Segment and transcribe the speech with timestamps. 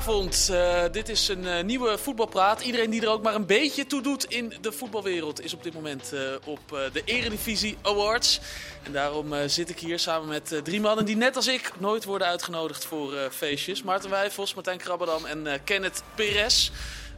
[0.00, 2.60] Goedenavond, uh, dit is een uh, nieuwe voetbalpraat.
[2.60, 5.74] Iedereen die er ook maar een beetje toe doet in de voetbalwereld is op dit
[5.74, 8.40] moment uh, op de Eredivisie Awards.
[8.82, 12.26] En daarom zit ik hier samen met drie mannen die net als ik nooit worden
[12.26, 13.82] uitgenodigd voor feestjes.
[13.82, 16.70] Maarten Wijfels, Martijn Krabberdam en Kenneth Perez.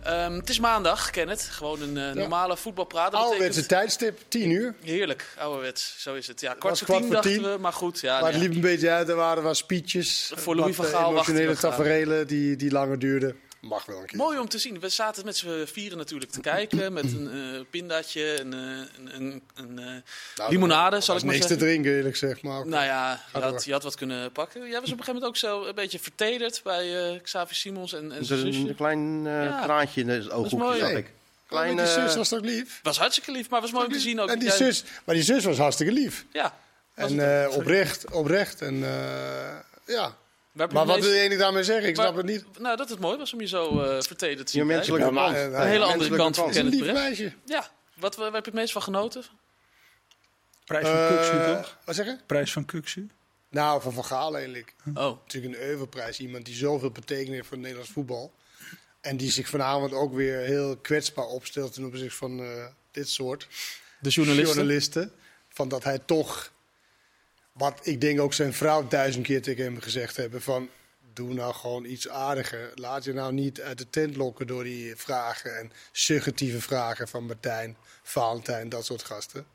[0.06, 1.42] Um, het is maandag, Kenneth.
[1.42, 3.14] Gewoon een uh, normale voetbalpraat.
[3.14, 3.68] Ouderwetse betekent...
[3.68, 4.74] tijdstip, tien uur.
[4.82, 5.94] Heerlijk, ouderwets.
[5.98, 6.40] Zo is het.
[6.40, 8.00] Ja, kwart voor tien dachten we, maar goed.
[8.00, 9.08] Ja, maar het liep een beetje uit.
[9.08, 10.32] Er waren wat speeches.
[10.34, 13.36] Voor Louis van Gaal emotionele tafereelen die, die langer duurden.
[13.62, 14.18] Mag wel een keer.
[14.18, 14.80] Mooi om te zien.
[14.80, 16.92] We zaten met z'n vieren natuurlijk te kijken.
[16.92, 19.86] Met een uh, pindaatje, een, een, een, een uh,
[20.36, 21.66] nou, limonade, zal ik maar niks zeggen.
[21.66, 22.42] te drinken, eerlijk gezegd.
[22.42, 24.60] Maar nou ja, je had, je had, wat kunnen pakken.
[24.68, 27.92] Jij was op een gegeven moment ook zo een beetje vertederd bij uh, Xavier Simons
[27.92, 28.68] en, en zijn zusje.
[28.68, 29.62] Een klein ja.
[29.62, 31.10] traantje in het ooghoekje, zag ik.
[31.46, 32.80] Klein, die zus was toch lief?
[32.82, 34.28] Was hartstikke lief, maar was mooi om te zien ook.
[34.28, 36.24] En die zus, maar die zus was hartstikke lief.
[36.32, 36.58] Ja.
[36.94, 38.60] En oprecht, oprecht.
[38.60, 38.84] En
[39.86, 40.16] ja,
[40.52, 41.88] maar wat wil je eigenlijk daarmee zeggen?
[41.88, 42.58] Ik maar, snap het niet.
[42.58, 44.62] Nou, dat het mooi was om je zo uh, vertederd te zien.
[44.62, 47.34] Je menselijke ja, maar, Een hele andere kant van Kenneth.
[47.44, 47.70] Ja.
[47.94, 49.24] Wat, waar heb je het meest van genoten?
[50.64, 51.78] Prijs van uh, Kuksu, toch?
[51.84, 52.18] Wat zeg je?
[52.26, 53.10] Prijs van Kuksu.
[53.48, 54.74] Nou, van Van Gaal eigenlijk.
[54.94, 54.94] Oh.
[54.94, 56.18] Natuurlijk een Euvelprijs.
[56.18, 58.32] Iemand die zoveel betekent heeft voor het Nederlands voetbal.
[59.00, 63.48] En die zich vanavond ook weer heel kwetsbaar opstelt ten opzichte van uh, dit soort
[64.00, 64.54] de journalisten.
[64.54, 65.12] journalisten.
[65.48, 66.52] Van dat hij toch
[67.52, 70.68] wat ik denk ook zijn vrouw duizend keer tegen hem gezegd hebben van...
[71.14, 72.70] Doe nou gewoon iets aardiger.
[72.74, 77.26] Laat je nou niet uit de tent lokken door die vragen en suggestieve vragen van
[77.26, 79.46] Martijn, Valentijn, dat soort gasten.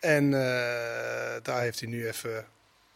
[0.00, 0.30] En uh,
[1.42, 2.46] daar heeft hij nu even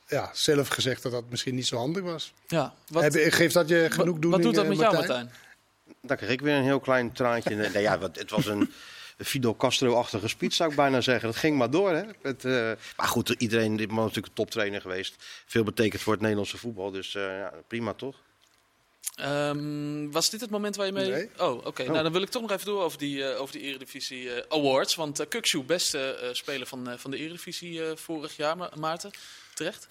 [0.07, 2.35] ja, zelf gezegd dat dat misschien niet zo handig was.
[2.47, 4.31] Ja, wat, Heb, geeft dat je genoeg doen?
[4.31, 5.07] Wat doet dat met Martijn?
[5.07, 5.33] jou, Martijn?
[6.01, 7.55] Dan kreeg ik weer een heel klein traantje.
[7.55, 8.73] nee, ja, het was een
[9.19, 11.29] Fidel Castro-achtige speech, zou ik bijna zeggen.
[11.29, 11.91] Dat ging maar door.
[11.91, 12.03] Hè?
[12.23, 15.15] Het, uh, maar goed, iedereen is natuurlijk een toptrainer geweest.
[15.47, 16.91] Veel betekent voor het Nederlandse voetbal.
[16.91, 18.17] Dus uh, ja, prima toch?
[19.21, 21.11] Um, was dit het moment waar je mee...
[21.11, 21.31] Nee.
[21.39, 21.69] Oh, oké.
[21.69, 21.87] Okay.
[21.87, 21.93] Oh.
[21.93, 24.95] Nou, dan wil ik toch nog even door over die, uh, over die Eredivisie Awards.
[24.95, 29.11] Want uh, Kukshu, beste speler van, van de Eredivisie vorig jaar, Ma Maarten.
[29.55, 29.87] Terecht?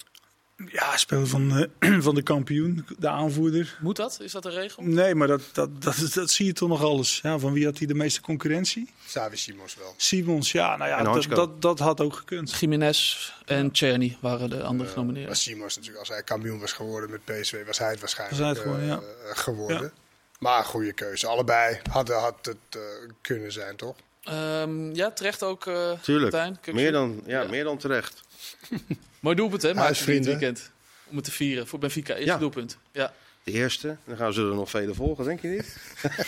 [0.68, 3.78] Ja, speler van, uh, van de kampioen, de aanvoerder.
[3.80, 4.18] Moet dat?
[4.20, 4.82] Is dat een regel?
[4.82, 7.20] Nee, maar dat, dat, dat, dat, zie je toch nog alles.
[7.22, 8.90] Ja, van wie had hij de meeste concurrentie?
[9.06, 9.94] Xavi Simons wel.
[9.96, 12.52] Simons, ja, nou ja, dat, dat, dat, had ook gekund.
[12.60, 15.26] Jiménez en Czerny waren de andere uh, genomineerd.
[15.26, 18.48] Maar Simons natuurlijk, als hij kampioen was geworden met PSV, was hij het waarschijnlijk was
[18.48, 18.86] hij het gewoon, uh,
[19.26, 19.34] ja.
[19.34, 19.82] geworden.
[19.82, 19.92] Ja.
[20.38, 21.26] Maar goede keuze.
[21.26, 22.78] Allebei hadden had het
[23.20, 23.96] kunnen zijn, toch?
[24.30, 25.70] Um, ja, terecht ook,
[26.02, 26.32] Tuurlijk.
[26.32, 28.20] Martijn, meer dan, ja, ja, meer dan terecht.
[29.22, 29.74] Mooi doelpunt, hè?
[29.74, 30.70] Maar dit weekend
[31.08, 32.14] om het te vieren voor Benfica.
[32.14, 32.38] Eerste ja.
[32.38, 32.78] doelpunt.
[32.92, 33.12] Ja.
[33.44, 33.96] De eerste.
[34.04, 35.76] Dan gaan ze er nog vele volgen, denk je niet?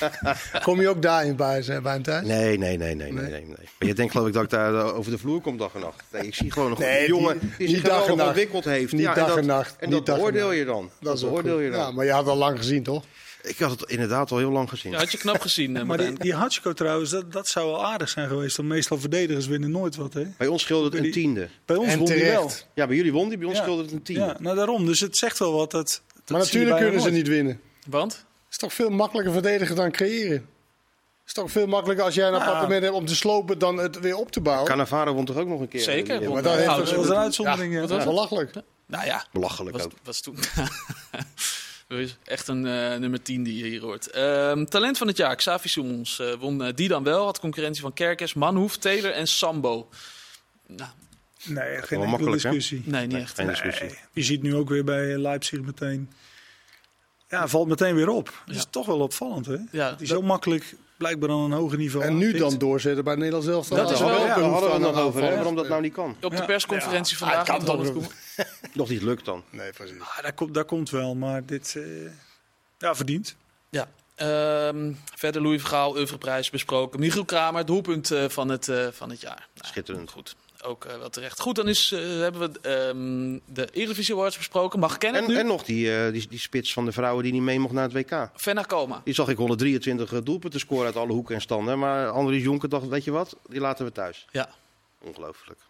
[0.63, 2.27] kom je ook daarin bij, bij een thuis?
[2.27, 3.69] Nee, nee, nee, nee, nee, nee, nee.
[3.79, 6.05] Maar je denkt geloof ik dat ik daar over de vloer kom dag en nacht.
[6.13, 8.93] Nee, ik zie gewoon nee, een jongen die, die zich dag en ontwikkeld heeft.
[8.93, 9.77] Niet ja, dag en, en nacht.
[9.79, 10.91] En dat beoordeel je dan.
[11.01, 11.81] Dat, dat beoordeel je dan.
[11.81, 13.05] Ja, maar je had al lang gezien, toch?
[13.45, 14.93] Ik had het inderdaad al heel lang gezien.
[14.93, 15.77] Ja, had je knap gezien.
[15.77, 18.57] Uh, maar die, die Hatschko trouwens, dat, dat zou wel aardig zijn geweest.
[18.57, 20.13] Want meestal verdedigers winnen nooit wat.
[20.13, 20.25] Hè?
[20.39, 21.49] Bij ons scheelde het een tiende.
[21.65, 22.51] Bij ons won die wel.
[22.75, 23.63] Ja, bij jullie won die, bij ons ja.
[23.63, 24.25] scheelde het een tiende.
[24.25, 24.87] Ja, nou daarom.
[24.87, 25.71] Dus het zegt wel wat.
[25.71, 27.61] Dat, dat maar natuurlijk kunnen ze niet winnen.
[27.87, 28.13] Want?
[28.13, 30.33] Het is toch veel makkelijker verdedigen dan creëren?
[31.25, 34.01] Het is toch veel makkelijker als jij een appartement hebt om te slopen dan het
[34.01, 34.69] weer op te bouwen?
[34.69, 35.81] Cannavaro won toch ook nog een keer?
[35.81, 36.23] Zeker.
[36.23, 37.75] Ja, maar dat, heeft dat was een uitzondering.
[37.75, 38.55] Ja, dat was belachelijk.
[38.87, 39.27] Nou ja.
[39.33, 39.93] Belachelijk was, ook.
[40.03, 40.37] Was toen...
[42.25, 44.09] Echt een uh, nummer 10 die je hier hoort.
[44.17, 46.21] Uh, talent van het jaar, Xavi Simons.
[46.21, 47.25] Uh, won uh, die dan wel.
[47.25, 49.89] Had concurrentie van Kerkers, Manhoef, Taylor en Sambo.
[50.67, 50.91] Nou,
[51.45, 52.83] nee, geen enkele discussie.
[52.85, 52.91] Hè?
[52.91, 53.35] Nee, niet echt.
[53.35, 53.87] Geen discussie.
[53.87, 53.99] Nee.
[54.13, 56.11] Je ziet nu ook weer bij Leipzig meteen.
[57.29, 58.25] Ja, valt meteen weer op.
[58.25, 58.61] Dat ja.
[58.61, 59.57] is toch wel opvallend, hè?
[59.71, 63.15] Ja, dat hij zo makkelijk blijkbaar aan een hoger niveau En nu dan doorzetten bij
[63.15, 63.69] Nederland zelf.
[63.69, 65.93] Dat is wel, ja, ja, hadden we het nog over, hè, waarom dat nou niet
[65.93, 66.17] kan.
[66.21, 67.27] Op de persconferentie ja.
[67.27, 67.49] vandaag.
[67.49, 68.09] Ah, kan toch
[68.73, 69.45] nog niet lukt dan.
[69.51, 70.01] Nee, precies.
[70.01, 71.75] Ah, daar, komt, daar komt wel, maar dit...
[71.77, 72.11] Uh,
[72.79, 73.37] ja, verdiend.
[73.71, 73.89] Ja.
[74.69, 77.01] Um, verder Louis Vergaal, Oeuvreprijs besproken.
[77.01, 79.49] Michiel Kramer, doelpunt uh, van, het, uh, van het jaar.
[79.55, 80.11] Nou, Schitterend.
[80.11, 80.37] Goed.
[80.67, 81.41] Ook uh, wel terecht.
[81.41, 84.79] Goed, dan is, hebben we um, de Eredivisie Awards besproken.
[84.79, 85.39] Mag kennen en, nu?
[85.39, 87.93] en nog die, die, die spits van de vrouwen die niet mee mocht naar het
[87.93, 88.31] WK.
[88.37, 89.01] Fenna Koma.
[89.05, 91.79] Die zag ik 123 doelpunten scoren uit alle hoeken en standen.
[91.79, 94.27] Maar Andries Jonker dacht, weet je wat, die laten we thuis.
[94.31, 94.49] Ja.
[95.01, 95.61] Ongelooflijk.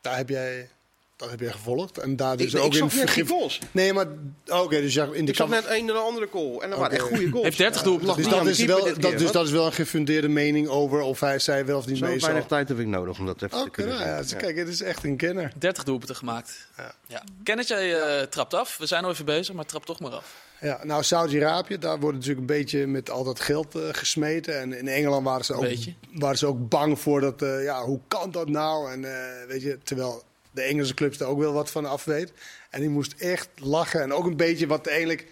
[0.00, 0.70] Daar heb jij
[1.18, 1.98] Dat heb je gevolgd.
[1.98, 3.58] En daar dus ik, ook ik in zag net geen vergif- goals.
[3.70, 4.06] Nee, maar
[4.48, 5.62] oké, dus ja, in de Ik zag kamp.
[5.62, 6.62] net een en de andere goal.
[6.62, 7.44] En dat waren echt goede goals.
[7.44, 9.72] Heeft 30 doelpunten lag Dus dat, is wel, dat, keer, dus dat is wel een
[9.72, 12.48] gefundeerde mening over of hij zij wel of niet Zo mee weinig zal.
[12.48, 14.36] tijd heb ik nodig om dat even te kunnen nou ja, dus Ja.
[14.36, 15.52] kijk, het is echt een kenner.
[15.58, 16.66] 30 doelpunten gemaakt.
[16.76, 16.92] Ja.
[17.06, 17.22] Ja.
[17.42, 18.76] Kenneth, jij eh, trapt af.
[18.78, 20.34] We zijn al even bezig, maar trap toch maar af.
[20.60, 24.60] Ja, nou, Saudi-Arabië, daar wordt natuurlijk een beetje met al dat geld eh, gesmeten.
[24.60, 25.94] En in Engeland waren ze ook, Beetje.
[26.12, 28.92] waren ze ook bang voor dat, eh, ja, hoe kan dat nou?
[28.92, 30.22] En eh, weet je, terwijl
[30.58, 32.32] de Engelse clubs er ook wel wat van af weet.
[32.70, 34.02] En die moest echt lachen.
[34.02, 35.26] En ook een beetje wat eigenlijk,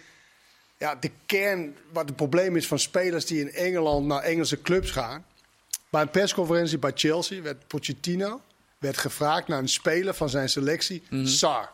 [0.77, 4.91] ja, de kern, wat het probleem is van spelers die in Engeland naar Engelse clubs
[4.91, 5.25] gaan.
[5.89, 8.41] Bij een persconferentie bij Chelsea werd Pochettino
[8.77, 11.71] werd gevraagd naar een speler van zijn selectie, Sar.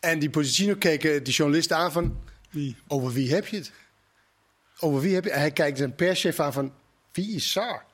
[0.00, 2.76] En die Pochettino keken die journalist aan van, Wie?
[2.88, 3.72] over wie heb je het?
[4.78, 5.30] Over wie heb je?
[5.30, 6.72] En hij kijkt zijn perschef aan van
[7.12, 7.84] wie is Sar?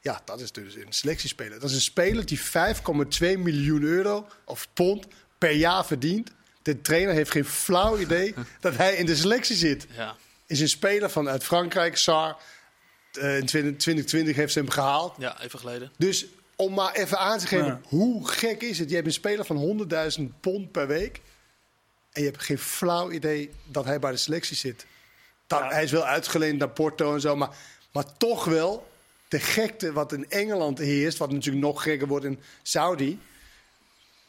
[0.00, 1.60] Ja, dat is dus een selectiespeler.
[1.60, 5.06] Dat is een speler die 5,2 miljoen euro of pond
[5.38, 6.30] per jaar verdient.
[6.62, 9.86] De trainer heeft geen flauw idee dat hij in de selectie zit.
[9.96, 10.16] Ja.
[10.46, 12.36] Is een speler vanuit Frankrijk, Sar.
[13.12, 15.14] Eh, in 2020 heeft ze hem gehaald.
[15.18, 15.92] ja, even geleden.
[15.98, 16.26] Dus
[16.56, 17.80] om maar even aan te geven, Ja.
[17.84, 18.88] hoe gek is het?
[18.88, 21.20] Je hebt een speler van 100.000 pond per week.
[22.12, 24.86] En je hebt geen flauw idee dat hij bij de selectie zit.
[25.46, 27.50] Dat, Hij is wel uitgeleend naar Porto en zo, maar,
[27.92, 28.89] maar toch wel
[29.30, 31.18] de gekte wat in Engeland heerst.
[31.18, 33.18] Wat natuurlijk nog gekker wordt in Saudi.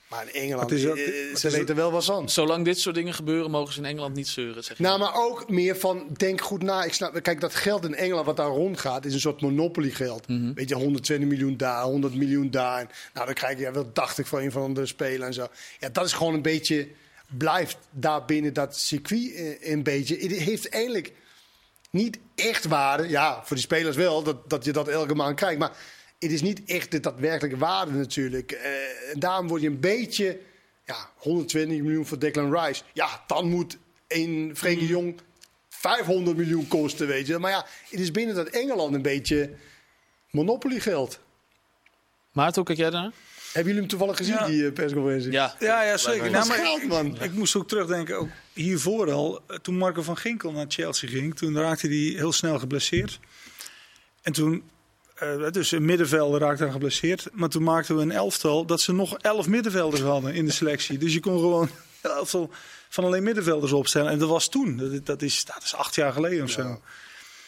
[0.10, 2.30] Maar in Engeland, Het is ook- eh, het ze is weten wel wat van.
[2.30, 4.64] Zolang dit soort dingen gebeuren, mogen ze in Engeland niet zeuren.
[4.64, 4.84] Zeg je.
[4.84, 6.84] Nou, maar ook meer van, denk goed na.
[6.84, 10.26] Ik snap, kijk, dat geld in Engeland wat daar rondgaat, is een soort monopoly geld.
[10.56, 13.10] Weet je, 120 miljoen daar, 100 miljoen daar.
[13.14, 15.48] Nou, dan krijg je wel 80 van een van de spelen en zo.
[15.80, 16.88] Ja, dat is gewoon een beetje,
[17.38, 20.18] blijft daar binnen dat circuit eh, een beetje.
[20.18, 21.14] Het heeft eigenlijk
[21.92, 23.10] niet echt waarde.
[23.10, 25.60] Ja, voor die spelers wel, dat, dat je dat elke maand krijgt.
[25.60, 25.72] Maar
[26.20, 28.52] het is niet echt de daadwerkelijke waarde natuurlijk.
[28.52, 28.72] Eh,
[29.14, 30.40] en daarom word je een beetje...
[30.86, 32.84] Ja, 120 miljoen voor Declan Rice.
[32.94, 33.78] Ja, dan moet
[34.08, 35.20] een Frenkie Jong
[35.70, 37.38] 500 miljoen kosten, weet je.
[37.38, 39.50] Maar ja, het is binnen dat Engeland een beetje
[40.30, 41.20] monopoly geld.
[42.32, 43.12] Maarten, hoe kijk jij daar?
[43.46, 44.46] Hebben jullie hem toevallig gezien, Ja.
[44.46, 45.32] die eh, persconferentie?
[45.32, 45.56] Ja.
[45.60, 46.22] Ja, ja zeker.
[46.24, 47.22] Dat Nou, is maar geld, ik-.
[47.22, 48.30] Ik moest ook terugdenken, ook
[48.62, 52.60] hiervoor al, eh, toen Marco van Ginkel naar Chelsea ging, toen raakte hij heel snel
[52.60, 53.20] geblesseerd.
[54.22, 54.64] En toen,
[55.16, 57.28] eh, dus een middenvelder raakte dan geblesseerd.
[57.32, 60.98] Maar toen maakten we een elftal dat ze nog elf middenvelders hadden in de selectie.
[60.98, 61.70] Dus je kon gewoon
[62.02, 62.50] een elftal
[62.90, 64.12] van alleen middenvelders opstellen.
[64.12, 66.82] En dat was toen, dat, dat, is, dat is acht jaar geleden of zo.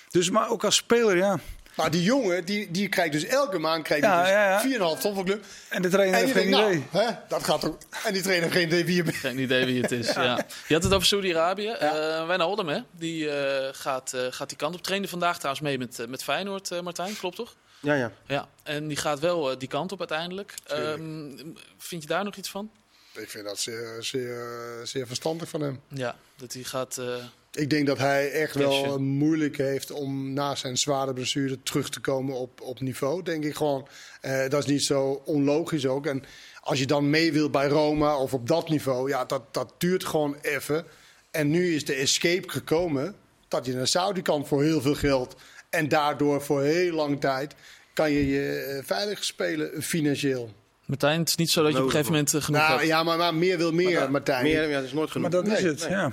[0.09, 1.39] Dus, maar ook als speler, ja.
[1.75, 4.23] Maar die jongen, die, die krijgt dus elke maand krijgt Ja, hij
[4.63, 4.95] dus ja, ja.
[4.97, 5.45] 4,5 ton van club.
[5.69, 6.83] En de trainer En heeft geen denkt, idee.
[6.91, 7.77] nou, hè, dat gaat toch...
[8.05, 9.15] En die trainer heeft geen idee wie je bent.
[9.15, 10.13] Geen idee wie het is.
[10.29, 10.45] ja.
[10.67, 11.67] Je had het over Saudi-Arabië.
[11.69, 12.79] Eh Wijnaldum, hè?
[12.91, 14.81] Die eh, gaat, eh, gaat die kant op.
[14.81, 17.17] Trainde vandaag trouwens mee met, met Feyenoord, eh, Martijn.
[17.17, 17.55] Klopt toch?
[17.79, 18.11] Ja, ja.
[18.27, 18.47] Ja.
[18.63, 20.53] En die gaat wel eh, die kant op uiteindelijk.
[20.67, 21.29] Ehm,
[21.77, 22.71] vind je daar nog iets van?
[23.15, 24.37] Ik vind dat zeer, zeer,
[24.83, 25.79] zeer verstandig van hem.
[25.87, 26.97] Ja, dat hij gaat...
[26.97, 27.15] eh,
[27.51, 29.01] Ik denk dat hij echt wel Cashen.
[29.03, 33.23] moeilijk heeft om na zijn zware blessure terug te komen op, op niveau.
[33.23, 33.87] Denk ik gewoon.
[34.21, 36.05] Eh, dat is niet zo onlogisch ook.
[36.05, 36.23] En
[36.61, 40.05] als je dan mee wil bij Roma of op dat niveau, ja, dat, dat duurt
[40.05, 40.85] gewoon even.
[41.31, 43.15] En nu is de escape gekomen
[43.47, 45.35] dat je naar Saudi kan voor heel veel geld.
[45.69, 47.53] En daardoor voor heel lang tijd
[47.93, 50.53] kan je je eh, veilig spelen financieel.
[50.85, 52.87] Martijn, het is niet zo dat je op een gegeven moment eh, genoeg Nou hebt.
[52.87, 54.43] ja, maar, maar meer wil meer, Maar- Martijn.
[54.43, 55.31] Meer, ja, dat is nooit genoeg.
[55.31, 55.89] Maar dat is Nee, het, nee.
[55.89, 56.11] ja.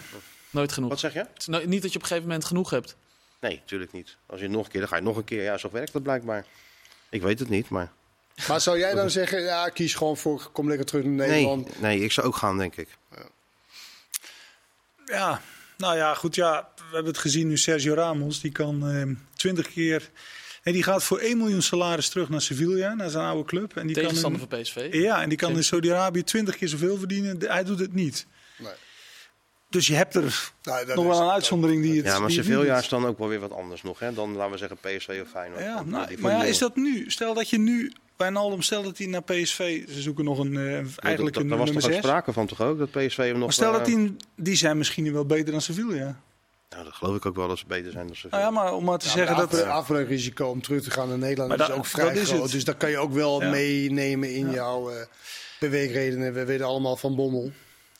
[0.50, 0.90] Nooit genoeg.
[0.90, 1.18] Wat zeg je?
[1.18, 2.96] Het is no- niet dat je op een gegeven moment genoeg hebt.
[3.40, 4.16] Nee, natuurlijk niet.
[4.26, 5.42] Als je nog een keer, dan ga je nog een keer.
[5.42, 6.44] Ja, zo werkt dat blijkbaar.
[7.08, 7.92] Ik weet het niet, maar...
[8.48, 11.80] Maar zou jij dan zeggen, ja, kies gewoon voor, kom lekker terug naar Nee, Nederland.
[11.80, 12.88] nee, ik zou ook gaan, denk ik.
[15.06, 15.40] Ja,
[15.76, 16.34] nou ja, goed.
[16.34, 17.56] Ja, we hebben het gezien nu.
[17.58, 19.02] Sergio Ramos, die kan eh,
[19.36, 20.10] 20 keer.
[20.62, 23.76] En die gaat voor 1 miljoen salaris terug naar Sevilla, naar zijn oude club.
[23.76, 24.88] En die kan Tegenstander in, van PSV.
[24.92, 27.36] ja, en die kan in Saudi-Arabië 20 keer zoveel verdienen.
[27.46, 28.26] Hij doet het niet.
[28.58, 28.72] Nee.
[29.70, 32.06] Dus je hebt er Nou, dat nog is- wel een dat- uitzondering die het.
[32.06, 33.98] Ja, maar Sevilla is dan ook wel weer wat anders nog.
[33.98, 34.12] Hè?
[34.12, 35.62] Dan laten we zeggen PSV of Feyenoord.
[35.62, 37.10] Ja, nou, die maar ja, is dat nu?
[37.10, 40.56] Stel dat je nu bij Naldum, stel dat hij naar PSV, ze zoeken nog een,
[40.56, 40.96] eh, eigenlijk
[41.34, 41.96] Daar een was nummer toch ook 6.
[41.98, 42.78] sprake van toch ook?
[42.78, 43.40] Dat PSV hem nog...
[43.44, 46.20] Maar stel dat eh, die, die zijn misschien wel beter dan Sevilla.
[46.70, 48.42] Nou, dat geloof ik ook wel dat ze beter zijn dan Sevilla.
[48.42, 49.54] Nou ja, maar om maar te Ja, zeggen maar dat...
[49.54, 52.28] afbre- afbreukrisico om terug te gaan naar Nederland Maar is dat- ook vrij dat is
[52.28, 52.42] groot.
[52.42, 52.50] het.
[52.50, 53.50] Dus dat kan je ook wel Ja.
[53.50, 54.52] meenemen in Ja.
[54.54, 54.96] jouw eh,
[55.60, 56.32] beweegredenen.
[56.32, 57.52] We weten allemaal van Bommel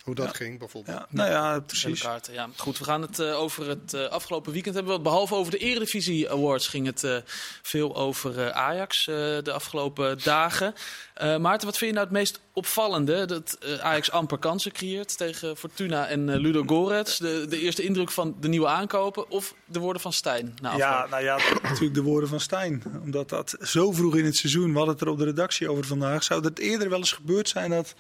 [0.05, 0.33] hoe dat Ja.
[0.33, 0.97] ging bijvoorbeeld.
[0.99, 2.01] ja, nou ja, precies.
[2.03, 2.49] kaarten, ja.
[2.57, 4.95] Goed, we gaan het eh, over het eh, afgelopen weekend hebben.
[4.95, 7.17] we- Behalve over de Eredivisie Awards ging het eh,
[7.63, 10.75] veel over eh, Ajax eh, de afgelopen dagen.
[11.15, 13.25] Eh, Maarten, wat vind je nou het meest opvallende?
[13.25, 17.19] Dat eh, Ajax amper kansen creëert tegen Fortuna en eh, Ludo Gorets.
[17.19, 20.55] De, de eerste indruk van de nieuwe aankopen of de woorden van Stijn?
[20.63, 22.83] Na Ja, nou ja, natuurlijk de woorden van Stijn.
[23.03, 25.85] Omdat dat zo vroeg in het seizoen, we hadden het er op de redactie over
[25.85, 26.23] vandaag.
[26.23, 27.95] Zou het eerder wel eens gebeurd zijn dat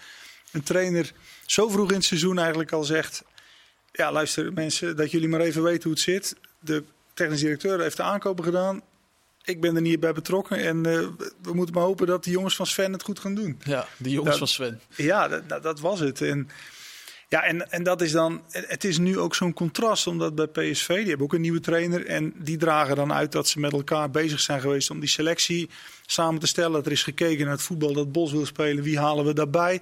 [0.52, 1.12] een trainer
[1.50, 3.24] zo vroeg in het seizoen eigenlijk al zegt...
[3.92, 6.36] Ja, luister mensen, dat jullie maar even weten hoe het zit.
[6.60, 8.82] De technisch directeur heeft de aankopen gedaan.
[9.44, 10.56] Ik ben er niet bij betrokken.
[10.56, 11.06] En eh,
[11.42, 13.60] we moeten maar hopen dat de jongens van Sven het goed gaan doen.
[13.64, 14.80] Ja, die jongens Dat- van Sven.
[14.96, 16.22] Ja, dat, dat, dat was het.
[16.22, 16.48] En,
[17.28, 18.42] ja, en, en dat is dan.
[18.50, 22.06] Het is nu ook zo'n contrast, omdat bij PSV, die hebben ook een nieuwe trainer.
[22.06, 25.70] En die dragen dan uit dat ze met elkaar bezig zijn geweest om die selectie
[26.06, 26.72] samen te stellen.
[26.72, 28.82] Dat er is gekeken naar het voetbal dat Bos wil spelen.
[28.84, 29.80] Wie halen we daarbij?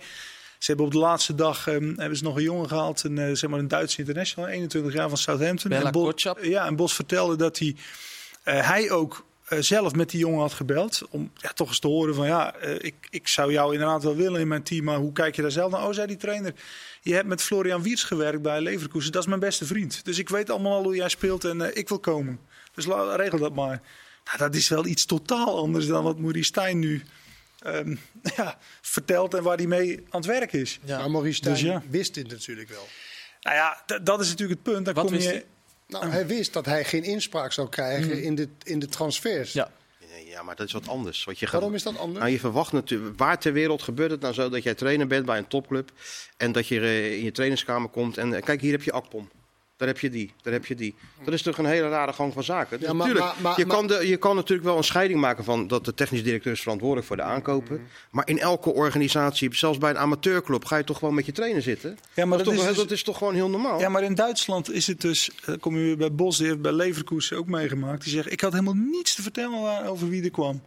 [0.59, 3.35] Ze hebben op de laatste dag ehm, hebben ze nog een jongen gehaald, een, eh,
[3.35, 5.71] zeg maar een Duitse international, 21 jaar van Southampton.
[5.71, 7.77] Bella en Bos, ja, en Bos vertelde dat hij,
[8.43, 11.03] eh, hij ook eh, zelf met die jongen had gebeld.
[11.11, 14.41] Om ja, toch eens te horen van ja, ik, ik zou jou inderdaad wel willen
[14.41, 14.85] in mijn team.
[14.85, 15.87] Maar hoe kijk je daar zelf naar?
[15.87, 16.53] Oh, zei die trainer.
[17.01, 19.13] Je hebt met Florian Wiers gewerkt bij Leverkusen.
[19.13, 20.05] Dat is mijn beste vriend.
[20.05, 22.41] Dus ik weet allemaal al hoe jij speelt en ik wil komen.
[22.75, 22.87] Dus
[23.17, 23.83] regel dat maar.
[24.25, 27.03] Nou, dat is wel iets totaal anders dan wat Maurice Stijn nu
[27.59, 27.97] ehm,
[28.37, 30.79] ja, vertelt en waar hij mee aan het werk is.
[30.85, 30.99] Ja.
[30.99, 31.83] Maar Maurice Stijn Dus ja.
[31.91, 32.87] wist dit natuurlijk wel.
[33.41, 34.85] Nou ja, d- dat is natuurlijk het punt.
[34.85, 35.45] Dan Wat kom wist je, hij?
[35.87, 39.53] Nou, hij wist dat hij geen inspraak zou krijgen in, de, in de transfers.
[39.53, 39.71] Ja.
[40.27, 41.25] Ja, maar dat is wat anders.
[41.25, 41.55] Wat je gaat...
[41.55, 42.19] Waarom is dat anders?
[42.19, 45.27] Nou, je verwacht natuurlijk, waar ter wereld gebeurt het nou zo dat jij trainer bent
[45.27, 45.91] bij een topclub
[46.37, 49.31] en dat je eh, in je trainingskamer komt en eh, kijk, hier heb je Akpom.
[49.79, 50.95] Daar heb je die, daar heb je die.
[51.25, 52.79] Dat is toch een hele rare gang van zaken.
[52.79, 55.21] Dus Ja, maar- natuurlijk, maar- maar- je, kan de, je kan natuurlijk wel een scheiding
[55.21, 57.75] maken van dat de technisch directeur is verantwoordelijk voor de aankopen.
[57.75, 57.85] Mhm.
[58.11, 61.63] Maar in elke organisatie, zelfs bij een amateurclub, ga je toch gewoon met je trainer
[61.63, 61.99] zitten.
[62.15, 63.81] Ja, maar dat, dat is toch, dus- dat is toch gewoon heel normaal.
[63.81, 65.31] Ja, maar in Duitsland is het dus.
[65.45, 68.03] Dan kom je weer bij Bos, die heeft bij Leverkusen ook meegemaakt.
[68.05, 70.63] Die zegt: Ik had helemaal niets te vertellen over wie er kwam.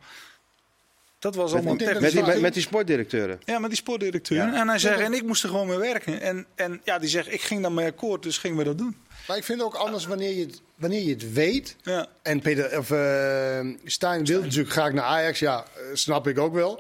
[1.22, 2.12] Dat was allemaal met, technisch.
[2.12, 3.40] die, met, met die sportdirecteuren.
[3.46, 4.38] Ja, met die sportdirecteur.
[4.38, 4.54] Ja.
[4.60, 6.22] En hij zegt: En ik moest er gewoon mee werken.
[6.22, 8.96] En, en ja, die zegt: Ik ging daarmee akkoord, dus gingen we dat doen.
[9.28, 11.76] Maar ik vind het ook anders wanneer je het, wanneer je het weet.
[11.82, 12.08] Ja.
[12.22, 15.40] En Peter, of, eh, Stijn wil natuurlijk graag naar Ajax.
[15.40, 16.80] Ja, eh, snap ik ook wel.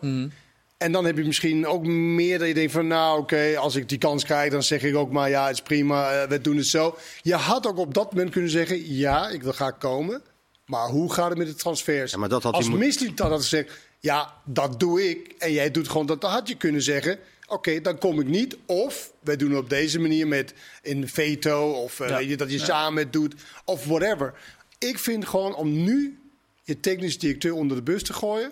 [0.77, 2.87] En dan heb je misschien ook meer dat je denkt van...
[2.87, 5.29] nou oké, als ik die kans krijg, dan zeg ik ook maar...
[5.29, 6.97] ja, het is prima, eh, we doen het zo.
[7.21, 8.95] Je had ook op dat moment kunnen zeggen...
[8.95, 10.21] ja, ik wil graag komen.
[10.65, 12.11] Maar hoe gaat het met de transfers?
[12.11, 13.71] Ja, maar dat had als moet- dat had gezegd...
[14.01, 15.35] ja, dat doe ik.
[15.37, 16.21] En jij doet gewoon dat.
[16.21, 17.19] Dan had je kunnen zeggen...
[17.47, 18.57] Oké, dan kom ik niet.
[18.65, 20.53] Of wij doen het op deze manier met
[20.83, 21.71] een veto.
[21.71, 22.17] Of eh, Ja.
[22.17, 23.33] weet je, dat je samen het doet.
[23.65, 24.33] Of whatever.
[24.77, 26.19] Ik vind gewoon om nu
[26.63, 28.51] je technisch directeur onder de bus te gooien.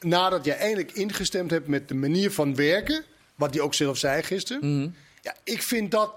[0.00, 3.04] Nadat je eindelijk ingestemd hebt met de manier van werken.
[3.34, 4.94] Wat hij ook zelf zei gisteren.
[5.22, 6.12] Ja, ik vind dat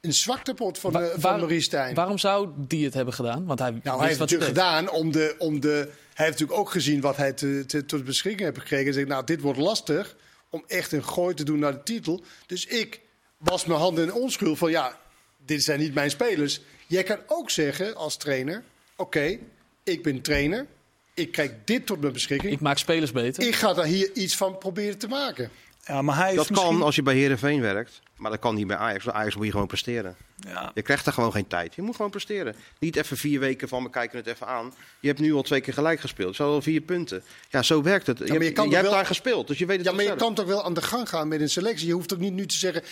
[0.00, 1.94] een zwaktepot van, Wa- eh, van waar- Maurice Stijn.
[1.94, 3.46] Waarom zou die het hebben gedaan?
[3.46, 4.62] Want hij Nou, hij heeft natuurlijk deed.
[4.64, 5.90] gedaan om de, om de.
[6.20, 8.84] Hij heeft natuurlijk ook gezien wat hij te, te- tot beschikking heeft gekregen.
[8.84, 10.16] Hij zegt, nou, dit wordt lastig
[10.50, 12.22] om echt een gooi te doen naar de titel.
[12.46, 13.00] Dus ik
[13.38, 14.98] was mijn handen in onschuld van ja,
[15.46, 16.60] dit zijn niet mijn spelers.
[16.86, 18.62] Jij kan ook zeggen als trainer:
[18.96, 19.38] oké,
[19.82, 20.66] ik ben trainer.
[21.14, 22.52] Ik krijg dit tot mijn beschikking.
[22.52, 23.46] Ik maak spelers beter.
[23.46, 25.50] Ik ga daar hier iets van proberen te maken.
[25.84, 28.54] Ja, maar hij heeft Dat kan misschien- als je bij Herenveen werkt, maar dat kan
[28.54, 29.04] niet bij Ajax.
[29.04, 30.16] Bij Ajax moet je gewoon presteren.
[30.36, 30.70] Ja.
[30.74, 31.74] Je krijgt er gewoon geen tijd.
[31.74, 32.56] Je moet gewoon presteren.
[32.78, 34.74] Niet even vier weken van we kijken het even aan.
[35.00, 36.36] Je hebt nu al twee keer gelijk gespeeld.
[36.36, 37.22] Zo al vier punten.
[37.48, 38.18] Ja, zo werkt het.
[38.18, 40.00] Je, hebt, kan je toch hebt wel- daar gespeeld, dus je weet het Ja, maar
[40.02, 40.20] je zelf.
[40.20, 41.86] kan toch wel aan de gang gaan met een selectie.
[41.86, 42.82] Je hoeft ook niet nu te zeggen.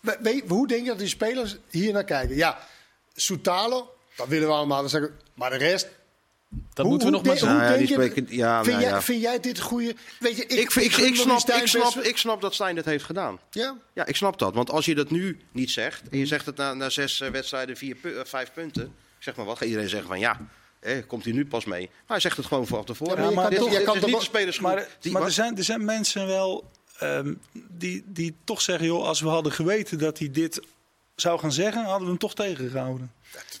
[0.00, 2.36] We- weet- hoe denk je dat die spelers hier naar kijken?
[2.36, 2.58] Ja,
[3.14, 4.84] Soutalo, dat willen we allemaal.
[5.34, 5.88] Maar de rest.
[6.48, 7.48] Dat hoe- moeten we nog hoe maar zien.
[7.48, 9.94] hoe Nou ja, denk die je- spreken- ja, vind, nou jij, vind jij dit goede?
[10.18, 13.04] Weet je, ik, Ik, ik, snap, ik, snap, best- ik snap dat Stijn dit heeft
[13.04, 13.38] gedaan.
[13.50, 14.54] Ja, Ja, ik snap dat.
[14.54, 17.30] Want als je dat nu niet zegt, en je zegt het na, na zes eh,
[17.30, 18.94] wedstrijden, vier, eh, vijf punten.
[19.18, 20.40] Zeg maar wat, gaat iedereen zeggen van ja,
[20.80, 21.86] eh, komt hij nu pas mee.
[21.86, 23.14] Maar hij zegt het gewoon vanaf tevoren.
[23.14, 24.68] Ja, maar je maar kan dit, toch- dit is niet wel- de spelersgroep.
[24.68, 27.34] Maar, die, maar er, zijn, er zijn mensen wel ehm,
[27.68, 30.60] die, die toch zeggen: joh, als we hadden geweten dat hij dit
[31.16, 33.12] zou gaan zeggen, hadden we hem toch tegengehouden.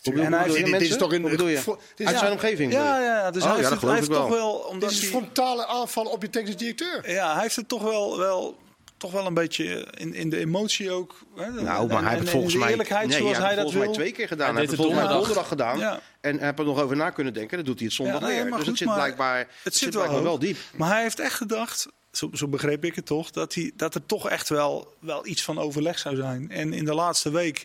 [0.02, 1.58] En hij dit- is toch een- Hoe bedoel je?
[1.58, 2.20] voor- dit is- Uit ja.
[2.20, 2.72] zijn omgeving?
[2.72, 4.62] Ja, ja, dus Oh, hij ja, heeft, het, heeft toch wel.
[4.70, 7.10] wel, dit is een frontale aanval op je technisch directeur.
[7.10, 8.56] ja, hij heeft het toch wel, wel,
[8.96, 9.64] toch wel een beetje
[9.96, 11.14] in, in de emotie ook.
[11.36, 13.84] Hè, Nou, maar hij heeft volgens in mij, eerlijkheid nee, zoals hij dat volgens wil.
[13.84, 14.50] mij twee keer gedaan.
[14.50, 15.26] Hij heeft het volgens donderdag.
[15.26, 15.78] donderdag gedaan.
[15.78, 16.00] Ja.
[16.20, 17.56] En heeft er nog over na kunnen denken.
[17.56, 18.42] Dat doet hij het zondag Ja, nee, weer.
[18.48, 20.56] maar Dus goed, het zit blijkbaar, Het zit wel, blijkbaar wel diep.
[20.76, 21.86] Maar hij heeft echt gedacht,
[22.16, 25.42] zo, zo begreep ik het toch, dat, hij, dat er toch echt wel, wel iets
[25.42, 26.50] van overleg zou zijn.
[26.50, 27.58] En in de laatste week,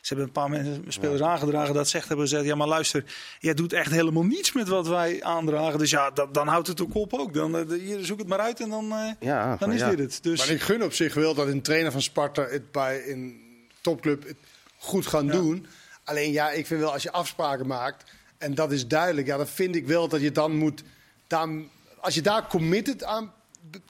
[0.00, 3.04] ze hebben een paar mensen, spelers aangedragen dat ze echt hebben gezegd, ja maar luister,
[3.38, 5.78] jij doet echt helemaal niets met wat wij aandragen.
[5.78, 7.34] Dus ja, dat, dan houdt het ook op ook.
[7.34, 9.90] Dan eh, hier, zoek het maar uit en dan, eh, Ja, dan is ja.
[9.90, 10.22] dit het.
[10.22, 13.40] Dus Maar ik gun op zich wel dat een trainer van Sparta het bij een
[13.80, 14.36] topclub het
[14.78, 15.66] goed gaan doen.
[16.04, 18.04] Alleen ja, ik vind wel als je afspraken maakt
[18.38, 20.82] en dat is duidelijk, ja, dan vind ik wel dat je dan moet.
[21.26, 21.68] Dan,
[22.00, 23.32] als je daar committed aan,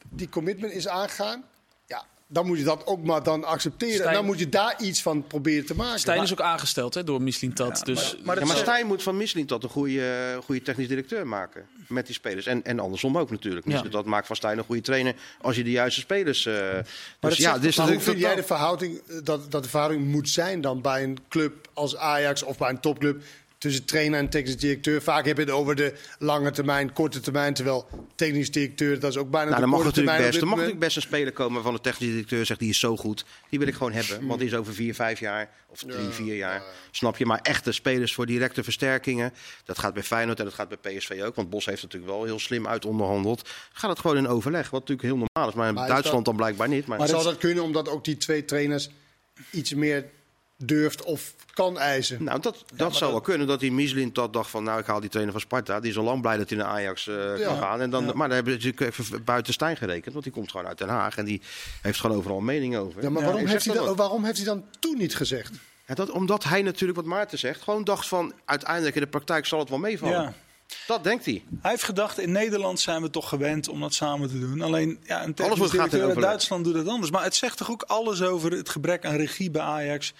[0.08, 1.44] die commitment is aangegaan,
[1.87, 3.94] ja, dan moet je dat ook maar dan accepteren.
[3.94, 5.99] Stijn- En dan moet je daar iets van proberen te maken.
[5.99, 7.80] Stijn is Maar- ook aangesteld hè, door Michelin Tat.
[7.85, 10.62] dus maar- maar Ja, maar is- Stijn moet van Misselin tot een goede, uh, goede
[10.62, 11.66] technisch directeur maken.
[11.88, 12.47] Met die spelers.
[12.47, 13.68] En, en andersom ook natuurlijk.
[13.68, 13.82] Ja.
[13.82, 16.47] Dus dat maakt van Stijn een goede trainer als je de juiste spelers.
[16.47, 16.82] eh dus
[17.20, 19.62] dat ja, zegt dit is Maar hoe natuurlijk vind jij de verhouding, eh, dat, dat
[19.62, 23.23] de verhouding moet zijn dan bij een club als Ajax of bij een topclub
[23.59, 25.03] tussen trainer en technisch directeur?
[25.03, 29.17] Vaak heb je het over de lange termijn, korte termijn, terwijl technisch directeur, dat is
[29.17, 30.97] ook bijna Nou, de dan mag korte natuurlijk termijn best, er dit mag natuurlijk best
[30.97, 33.25] een speler komen van de technische directeur zegt die is zo goed.
[33.49, 34.27] Die wil ik gewoon hebben.
[34.27, 36.62] Want die is over vier, vijf jaar of drie, vier jaar.
[36.91, 37.27] Snap je?
[37.27, 39.33] Maar echte spelers voor directe versterkingen.
[39.65, 41.35] Dat gaat bij Feyenoord en dat gaat bij PSV ook.
[41.35, 43.49] Want Bos heeft natuurlijk wel heel slim uit onderhandeld.
[43.73, 44.71] Gaat het gewoon in overleg.
[44.71, 45.55] Wat natuurlijk heel normaal is.
[45.55, 46.87] Maar in Maar Duitsland dat- dan blijkbaar niet.
[46.87, 48.91] Maar, Maar zou dat kunnen omdat ook die twee trainers
[49.50, 50.05] iets meer
[50.59, 52.25] durft of kan eisen?
[52.25, 53.47] Nou, dat, dat zou wel kunnen.
[53.47, 55.81] Dat die Michelin dat dacht van, nou, ik haal die trainer van Sparta.
[55.81, 57.81] Die is al lang blij dat hij naar Ajax eh, kan gaan.
[57.81, 60.12] En dan, Maar dan hebben ze natuurlijk even buiten Stijn gerekend.
[60.12, 61.17] Want die komt gewoon uit Den Haag.
[61.17, 61.41] En die
[61.83, 63.03] heeft gewoon overal een mening over.
[63.03, 65.50] Ja, maar Ja, waarom, heeft hij dat dan, waarom heeft hij dan toen niet gezegd?
[65.87, 68.33] Ja, dat, omdat hij natuurlijk, wat Maarten zegt, gewoon dacht van...
[68.45, 70.21] uiteindelijk in de praktijk zal het wel meevallen.
[70.21, 70.35] Ja.
[70.87, 71.43] Dat denkt hij.
[71.61, 74.62] Hij heeft gedacht, in Nederland zijn we toch gewend om dat samen te doen.
[74.62, 76.29] Alleen, ja, een technisch in directeur in overleg.
[76.29, 77.11] Duitsland doet het anders.
[77.11, 80.12] Maar het zegt toch ook alles over het gebrek aan regie bij Ajax.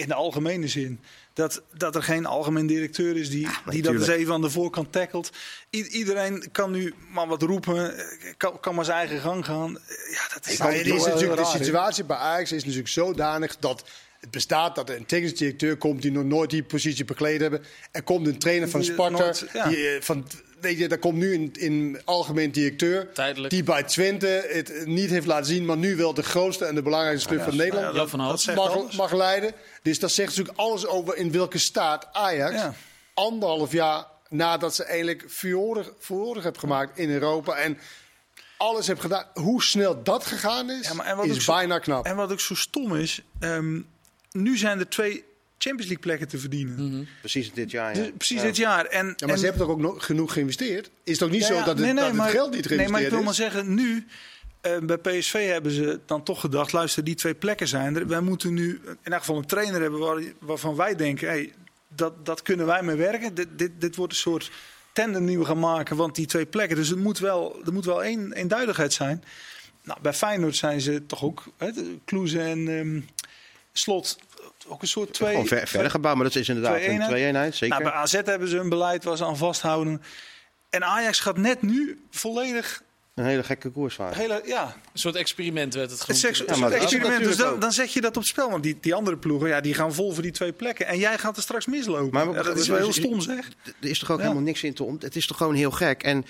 [0.00, 1.00] In de algemene zin.
[1.32, 4.92] Dat, dat er geen algemeen directeur is die, die dat eens even aan de voorkant
[4.92, 5.30] tackelt.
[5.70, 7.96] I- iedereen kan nu maar wat roepen.
[7.98, 8.04] eh,
[8.36, 9.70] Kan, kan maar zijn eigen gang gaan.
[10.10, 13.84] Ja, dat is, het is natuurlijk, de raar, situatie bij Ajax is natuurlijk zodanig dat
[14.20, 17.62] het bestaat dat er een technisch directeur komt die nog nooit die positie bekleed hebben.
[17.92, 19.18] Er komt een trainer van Sparta.
[19.18, 19.68] nooit- ja.
[19.68, 20.26] die, eh, van,
[20.60, 23.12] weet je, er komt nu een, een algemeen directeur.
[23.12, 23.52] Tijdelijk.
[23.52, 26.82] Die bij Twente het niet heeft laten zien, maar nu wel de grootste en de
[26.82, 28.54] belangrijkste club van Nederland Ja, van Hout.
[28.54, 29.52] mag, mag leiden.
[29.82, 32.74] Dus dat zegt natuurlijk alles over in welke staat Ajax Ja.
[33.14, 35.24] anderhalf jaar nadat ze eigenlijk
[35.98, 37.78] furorig heeft gemaakt in Europa en
[38.56, 39.24] alles heeft gedaan.
[39.34, 42.04] Hoe snel dat gegaan is, Ja, maar en wat ook is zo- bijna knap.
[42.06, 43.80] En wat ook zo stom is, ehm,
[44.32, 45.24] nu zijn er twee
[45.58, 47.08] Champions League plekken te verdienen.
[47.20, 48.02] Precies dit jaar, ja.
[48.02, 48.42] Dus precies Ja.
[48.42, 48.84] dit jaar.
[48.84, 50.90] En, Ja, maar en- ze hebben toch ook nog genoeg geïnvesteerd?
[51.04, 52.52] Is het ook niet Ja, zo dat het, nee, nee, dat het maar- geld niet
[52.54, 53.24] Nee, geïnvesteerd maar ik wil is?
[53.24, 54.06] maar zeggen, nu
[54.60, 58.06] eh, bij PSV hebben ze dan toch gedacht: luister, die twee plekken zijn er.
[58.06, 61.52] Wij moeten nu in elk geval een trainer hebben waar, waarvan wij denken: hey,
[61.88, 63.34] dat, dat kunnen wij mee werken.
[63.34, 64.50] Dit, dit, dit wordt een soort
[64.92, 66.76] tandem die we gaan maken, want die twee plekken.
[66.76, 69.24] Dus het moet wel, er moet wel één eenduidigheid zijn.
[69.84, 71.44] Nou, bij Feyenoord zijn ze toch ook,
[72.04, 73.00] Kloeze en ehm,
[73.72, 74.18] Slot,
[74.66, 75.30] ook een soort twee.
[75.30, 77.10] Gewoon ver, verder gebouwd, maar dat is inderdaad twee een eenheid.
[77.10, 77.78] twee-eenheid, zeker.
[77.80, 80.02] Nou, bij AZ hebben ze een beleid waar ze aan vasthouden.
[80.70, 82.82] En Ajax gaat net nu volledig.
[83.14, 84.14] Een hele gekke koersvaart.
[84.14, 86.36] Hele, ja, Een soort experiment werd het het genoemd.
[86.38, 87.24] seks, Ja, maar het experiment.
[87.24, 88.50] Dus dan, dan zet je dat op het spel.
[88.50, 90.86] Want die, die andere ploegen ja, die gaan vol voor die twee plekken.
[90.86, 92.12] En jij gaat er straks mislopen.
[92.12, 93.48] Maar we- Ja, dat is we- wel heel stom zeg.
[93.80, 94.22] Er is toch ook Ja.
[94.22, 95.02] helemaal niks in te ont.
[95.02, 96.02] Het is toch gewoon heel gek.
[96.02, 96.26] En,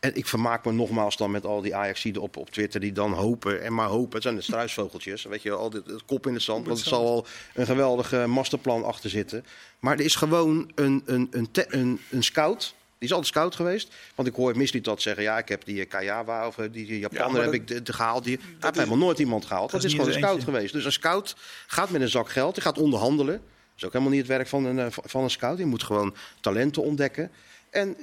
[0.00, 3.12] en ik vermaak me nogmaals dan met al die Ajaxiden op, op Twitter die dan
[3.12, 4.12] hopen en maar hopen.
[4.14, 5.24] Het zijn de struisvogeltjes.
[5.24, 6.66] Weet je, al dit het kop in het zand.
[6.66, 9.44] Want het zal al een geweldige masterplan achter zitten.
[9.78, 12.74] Maar er is gewoon een, een, een, te- een, een scout.
[12.98, 13.94] Die is altijd scout geweest.
[14.14, 15.22] Want ik hoor Misli dat zeggen.
[15.22, 17.82] Ja, ik heb die eh, Kayawa of eh, die die Japaner heb dat- ik de,
[17.82, 18.24] de gehaald.
[18.24, 19.70] Die, hij heeft helemaal nooit iemand gehaald.
[19.70, 20.72] Dat, dat is gewoon een scout geweest.
[20.72, 21.36] Dus een scout
[21.66, 22.54] gaat met een zak geld.
[22.54, 23.34] Die gaat onderhandelen.
[23.34, 23.42] Dat
[23.76, 25.56] is ook helemaal niet het werk van een, eh, van een scout.
[25.56, 27.30] Die moet gewoon talenten ontdekken.
[27.70, 27.96] En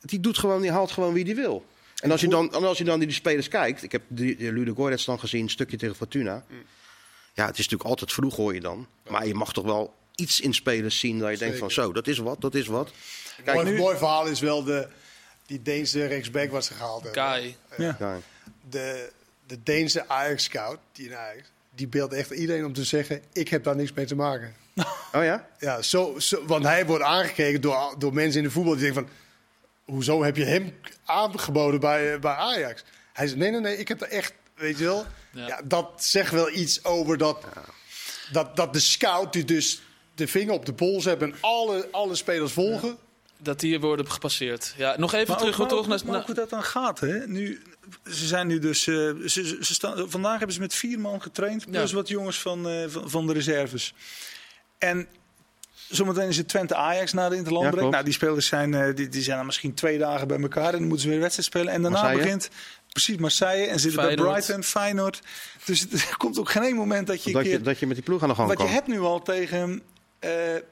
[0.00, 1.64] die, doet gewoon, die haalt gewoon wie die wil.
[2.00, 3.82] En als je dan, en als je dan naar die spelers kijkt.
[3.82, 6.44] Ik heb de, de Ludo Goretz dan gezien, een stukje tegen Fortuna.
[7.34, 8.86] Ja, het is natuurlijk altijd vroeg hoor je dan.
[9.08, 12.06] Maar je mag toch wel iets in spelers zien dat je denkt van zo, dat
[12.06, 12.90] is wat, dat is wat.
[13.44, 14.88] Kijk, mooi, nu- mooi verhaal is wel de,
[15.46, 17.22] die Deense rechtsback wat ze gehaald hebben.
[17.22, 17.56] Kai.
[17.76, 18.18] Ja.
[18.70, 19.12] De,
[19.46, 23.22] de Deense Ajax-scout, die, in Ajax, die beeldt echt iedereen om te zeggen...
[23.32, 24.54] ik heb daar niks mee te maken.
[25.12, 25.48] Oh ja?
[25.58, 29.02] Ja, zo, zo, want hij wordt aangekeken door, door mensen in de voetbal die denken
[29.02, 29.12] van...
[29.90, 32.84] hoezo heb je hem aangeboden bij, bij Ajax?
[33.12, 35.06] Hij zegt, nee, nee, nee, ik heb er echt, weet je wel...
[35.32, 35.46] Ja.
[35.46, 35.60] Ja.
[35.64, 37.44] dat zegt wel iets over dat,
[38.32, 39.82] dat, dat de scout die dus
[40.14, 41.22] de vinger op de pols heeft...
[41.22, 42.96] en alle, alle spelers volgen...
[43.42, 44.74] Dat die worden gepasseerd.
[44.76, 46.12] Ja, nog even Maar terug, ook, maar naar...
[46.12, 47.00] maar hoe dat dan gaat.
[47.00, 47.26] Hè?
[47.26, 47.62] Nu,
[48.04, 48.86] ze zijn nu dus.
[48.86, 48.94] eh,
[49.26, 51.70] ze, ze staan, vandaag hebben ze met vier man getraind.
[51.70, 51.96] Plus Ja.
[51.96, 53.94] wat jongens van, eh, van, van de reserves.
[54.78, 55.08] En
[55.90, 57.80] zometeen is het Twente Ajax na de Interland Ja, break.
[57.82, 57.92] klopt.
[57.92, 60.66] Nou, die spelers zijn, eh, die, die zijn dan misschien twee dagen bij elkaar.
[60.66, 61.72] En dan moeten ze weer een wedstrijd spelen.
[61.72, 62.22] En daarna Marseille?
[62.22, 62.48] begint.
[62.92, 63.66] Precies, Marseille.
[63.66, 64.14] En zitten bij.
[64.14, 65.20] Brighton, Feyenoord.
[65.64, 67.32] Dus het- er komt ook geen één moment dat je.
[67.32, 68.68] Dat keer, je, dat je met die ploeg aan de gang want kan.
[68.68, 69.82] je hebt nu al tegen
[70.18, 70.62] eh, eh,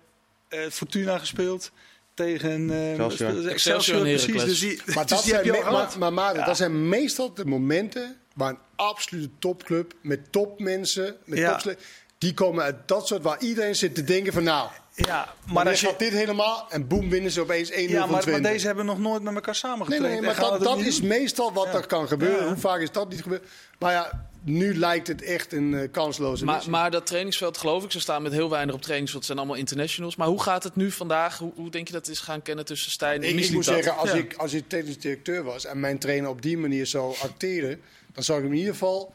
[0.71, 1.71] Fortuna gespeeld.
[2.15, 3.29] Tegen eh, Excelsior.
[3.29, 4.45] Excelsior, Excelsior en precies.
[4.45, 6.47] Dus die, Maar, dus dat die maar, maar Maarten, Ja.
[6.47, 11.51] dat zijn meestal de momenten waar een absolute topclub met topmensen, met Ja.
[11.51, 11.77] topsle-
[12.19, 14.69] die komen uit dat soort waar iedereen zit te denken van nou,
[15.07, 18.11] Ja, maar als je, gaat dit helemaal en boem winnen ze opeens 1-0 ja, van
[18.31, 20.07] maar, deze hebben nog nooit met elkaar Nee, samengetraind.
[20.09, 21.09] nee, en maar dat, dat is doen.
[21.09, 21.73] meestal wat Ja.
[21.73, 22.41] er kan gebeuren.
[22.43, 22.47] Ja.
[22.49, 23.45] Hoe vaak is dat niet gebeurd?
[23.79, 26.73] Maar ja, nu lijkt het echt een eh, kansloze Maar, missie.
[26.73, 29.23] maar dat trainingsveld, geloof ik, ze staan met heel weinig op trainingsveld.
[29.23, 30.17] Het zijn allemaal internationals.
[30.17, 31.39] Maar hoe gaat het nu vandaag?
[31.39, 33.65] Hoe, hoe denk je dat het is gaan kennen tussen Stijn en Ik, ik moet
[33.65, 34.17] zeggen, als, Ja.
[34.17, 37.81] ik, als ik technisch directeur was en mijn trainer op die manier zou acteren,
[38.13, 39.15] dan zou ik hem in ieder geval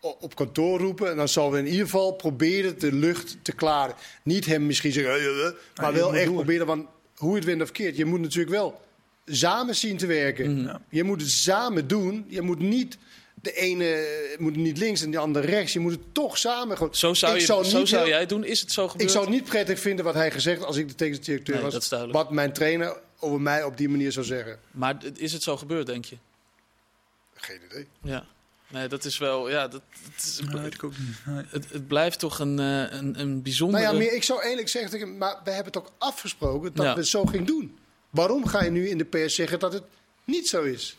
[0.00, 1.10] op kantoor roepen.
[1.10, 3.94] En dan zouden we in ieder geval proberen de lucht te klaren.
[4.22, 6.66] Niet hem misschien zeggen, eh, eh, eh, maar wel echt proberen.
[6.66, 8.80] Want hoe het wint of keert, je moet natuurlijk wel
[9.26, 10.60] samen zien te werken.
[10.62, 10.76] Mhm.
[10.90, 12.24] Je moet het samen doen.
[12.28, 12.98] Je moet niet
[13.42, 14.06] de ene
[14.38, 15.72] moet niet links en de andere rechts.
[15.72, 16.76] Je moet het toch samen.
[16.76, 18.44] gewoon- Zo zou, je, zou zo zou heel- jij het doen.
[18.44, 19.02] Is het zo gebeurd?
[19.02, 21.64] ik zou het niet prettig vinden wat hij gezegd als ik de technisch directeur Nee,
[21.70, 21.88] was.
[22.10, 24.58] Wat mijn trainer over mij op die manier zou zeggen.
[24.70, 26.16] Maar is het zo gebeurd, denk je?
[27.34, 27.86] Geen idee.
[28.02, 28.26] Ja.
[28.68, 29.50] Nee, dat is wel...
[29.50, 29.80] Ja, dat,
[30.14, 31.16] het, is- Dat weet ik ook niet.
[31.26, 31.44] Nee.
[31.48, 33.82] het, het blijft toch een, eh, een, een bijzondere...
[33.82, 36.92] Nou ja, meer, ik zou eerlijk zeggen, maar we hebben het ook afgesproken dat Ja.
[36.92, 37.78] we het zo gingen doen.
[38.10, 39.82] Waarom ga je nu in de pers zeggen dat het
[40.24, 40.96] niet zo is?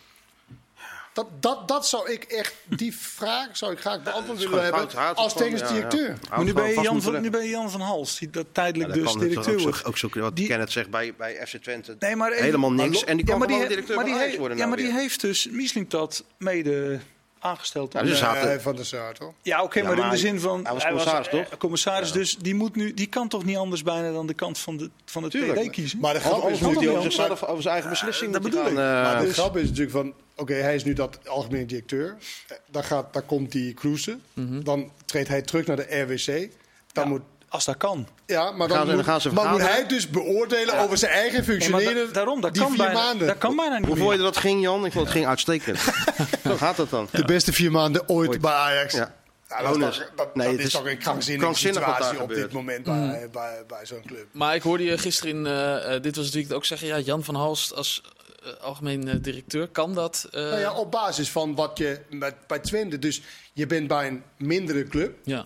[1.13, 5.33] Dat, dat, dat zou ik echt, die vraag zou ik graag beantwoord willen hebben als
[5.33, 6.17] technisch directeur.
[6.29, 8.93] Maar nu ben, je Jan van, nu ben je Jan van Hals, die dat tijdelijk
[8.93, 9.77] dus directeur ook, wordt.
[9.77, 11.95] zo, ook zo, wat Die- Kenneth zegt bij, bij FC Twente.
[11.99, 13.03] Nee, maar even- Helemaal niks.
[13.03, 14.75] En die ja, kan maar die, directeur maar van die, Ajax he- worden ja, nou
[14.75, 16.99] maar die heeft dus Mislintat mede
[17.39, 17.93] aangesteld.
[17.93, 19.33] Ja, dus eh, zaten- van der Sar, toch?
[19.41, 20.63] ja, oké, Ja, maar, in maar de zin van...
[20.63, 21.57] hij was commissaris, eh, toch?
[21.57, 24.77] commissaris, dus die, moet nu, die kan toch niet anders bijna dan de kant van
[24.77, 25.59] de, van de Tuurlijk.
[25.61, 25.99] TD kiezen?
[25.99, 26.97] Maar de grap is moet hij natuurlijk...
[26.97, 28.71] over zichzelf, over zijn eigen beslissing dat hij bedoel ik.
[28.71, 32.15] eh, Maar de dus- grap is natuurlijk van, oké, hij is nu dat algemeen directeur.
[32.47, 34.17] Eh, Dan, gaat, dan komt die cruise.
[34.63, 36.49] Dan treedt hij terug naar de RWC.
[36.91, 38.07] Dan Ja, moet, Als dat kan.
[38.25, 41.33] ja, maar dan, dan moet, gaan ze maar moet hij dus beoordelen over zijn eigen
[41.37, 42.07] Nee, functioneren.
[42.07, 43.27] da- daarom, dat die kan, vier bijna, maanden.
[43.27, 44.85] dat kan bijna niet Hoe vond je dat ging, Jan?
[44.85, 45.79] Ik vond het ging uitstekend.
[46.43, 47.07] Zo gaat het dan.
[47.11, 48.41] De beste vier maanden ooit, Ooit.
[48.41, 48.93] bij Ajax.
[48.93, 49.15] Ja.
[49.49, 52.29] Ja, dat is toch, dat, Nee, dat het is is toch een krankzinnige situatie op
[52.29, 54.25] dit moment bij, bij, bij zo'n club.
[54.31, 56.87] Maar ik hoorde je gisteren in eh, eh, Dit Was Het Weekend ook zeggen...
[56.87, 58.01] Ja, Jan van Halst als
[58.43, 60.27] eh, algemeen directeur, kan dat?
[60.31, 62.99] eh, Nou ja, op basis van wat je met, bij Twente...
[62.99, 63.21] Dus
[63.53, 65.15] je bent bij een mindere club.
[65.23, 65.45] ja.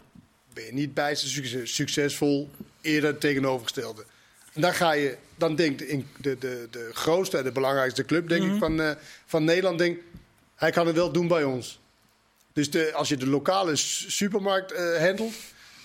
[0.53, 2.49] Ben je niet succes- succesvol.
[2.81, 4.05] Eerder het tegenovergestelde.
[4.53, 5.17] En dan ga je...
[5.35, 6.03] Dan denkt de,
[6.37, 8.53] de, de grootste en de belangrijkste club, denk Mhm.
[8.53, 8.91] ik, van, eh,
[9.25, 9.77] van Nederland...
[9.77, 9.99] Denk,
[10.55, 11.79] hij kan het wel doen bij ons.
[12.53, 15.33] Dus de, als je de lokale supermarkt eh handelt,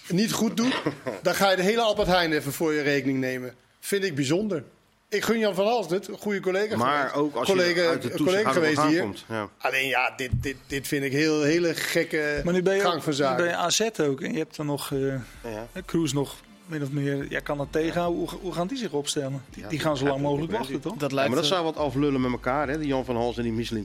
[0.09, 0.83] niet goed doet...
[1.22, 3.55] dan ga je de hele Albert Heijn even voor je rekening nemen.
[3.81, 4.64] Vind ik bijzonder.
[5.09, 7.14] Ik gun Jan van Hals dit, een goede collega Maar geweest.
[7.14, 9.01] ook als collega, je uit de collega geweest hier.
[9.01, 9.25] komt.
[9.29, 9.49] Ja.
[9.59, 12.95] Alleen ja, dit, dit, dit vind ik heel hele gekke Maar nu ben je, gang
[12.95, 14.21] ook, van nu ben je AZ ook.
[14.21, 14.99] En je hebt dan nog eh
[15.42, 15.66] Ja.
[15.87, 17.26] Cruz nog min of meer.
[17.29, 18.18] Jij kan dat tegenhouden.
[18.18, 19.44] Hoe, hoe gaan die zich opstellen?
[19.50, 20.96] Die, Ja, die gaan zo lang mogelijk wachten, toch?
[20.96, 22.79] Dat Ja, lijkt maar dat eh, zou wat aflullen met elkaar, hè?
[22.79, 23.55] Die Jan van Hals en die.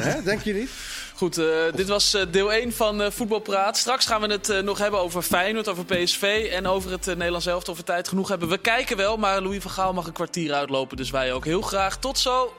[0.00, 0.70] Hè, Denk je niet?
[1.14, 3.76] Goed, eh, dit was eh, deel 1 van eh Voetbalpraat.
[3.76, 7.72] Straks gaan we het nog hebben over Feyenoord, over PSV en over het Nederlands elftal.
[7.72, 8.48] Of we tijd genoeg hebben.
[8.48, 10.96] We kijken wel, maar Louis van Gaal mag een kwartier uitlopen.
[10.96, 11.98] Dus wij ook heel graag.
[11.98, 12.52] Tot zo!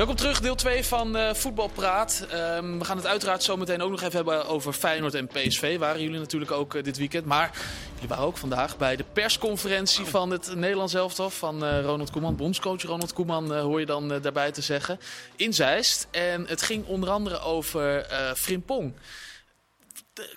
[0.00, 2.26] Welkom terug, deel 2 van eh Voetbalpraat.
[2.30, 5.78] Ehm, we gaan het uiteraard zo meteen ook nog even hebben over Feyenoord en PSV.
[5.78, 7.26] Waren jullie natuurlijk ook eh, dit weekend.
[7.26, 7.50] Maar
[7.94, 11.30] jullie waren ook vandaag bij de persconferentie van het Nederlands elftal.
[11.30, 15.00] Van eh, Ronald Koeman, bondscoach Ronald Koeman hoor je dan daarbij te zeggen.
[15.36, 16.08] In Zeist.
[16.10, 18.94] En het ging onder andere over Frimpong.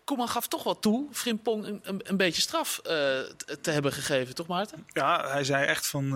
[0.04, 4.86] Koeman gaf toch wel toe, Frimpong een, een, beetje straf te- hebben gegeven, toch Maarten?
[4.88, 6.12] Ja, hij zei echt van.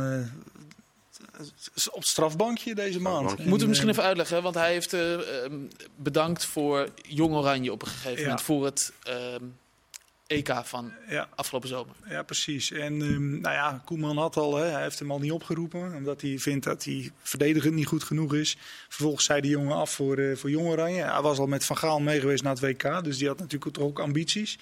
[1.92, 3.16] Op het strafbankje deze maand.
[3.16, 3.50] Strafbankje.
[3.50, 5.56] Moeten we En, misschien even uitleggen, want hij heeft eh, ehm,
[5.96, 8.22] bedankt voor Jong Oranje op een gegeven Ja.
[8.22, 9.44] moment voor het ehm,
[10.28, 11.96] EK van Ja, afgelopen zomer.
[12.10, 12.72] ja, precies.
[12.72, 15.94] En ehm, nou ja, Koeman had al, hè, hij heeft hem al niet opgeroepen.
[15.96, 18.58] Omdat hij vindt dat hij verdedigend niet goed genoeg is.
[18.90, 21.02] Vervolgens zei de jongen af voor, eh voor Jong Oranje.
[21.04, 23.04] Hij was al met Van Gaal mee geweest naar het WK.
[23.04, 24.58] Dus die had natuurlijk ook ambities.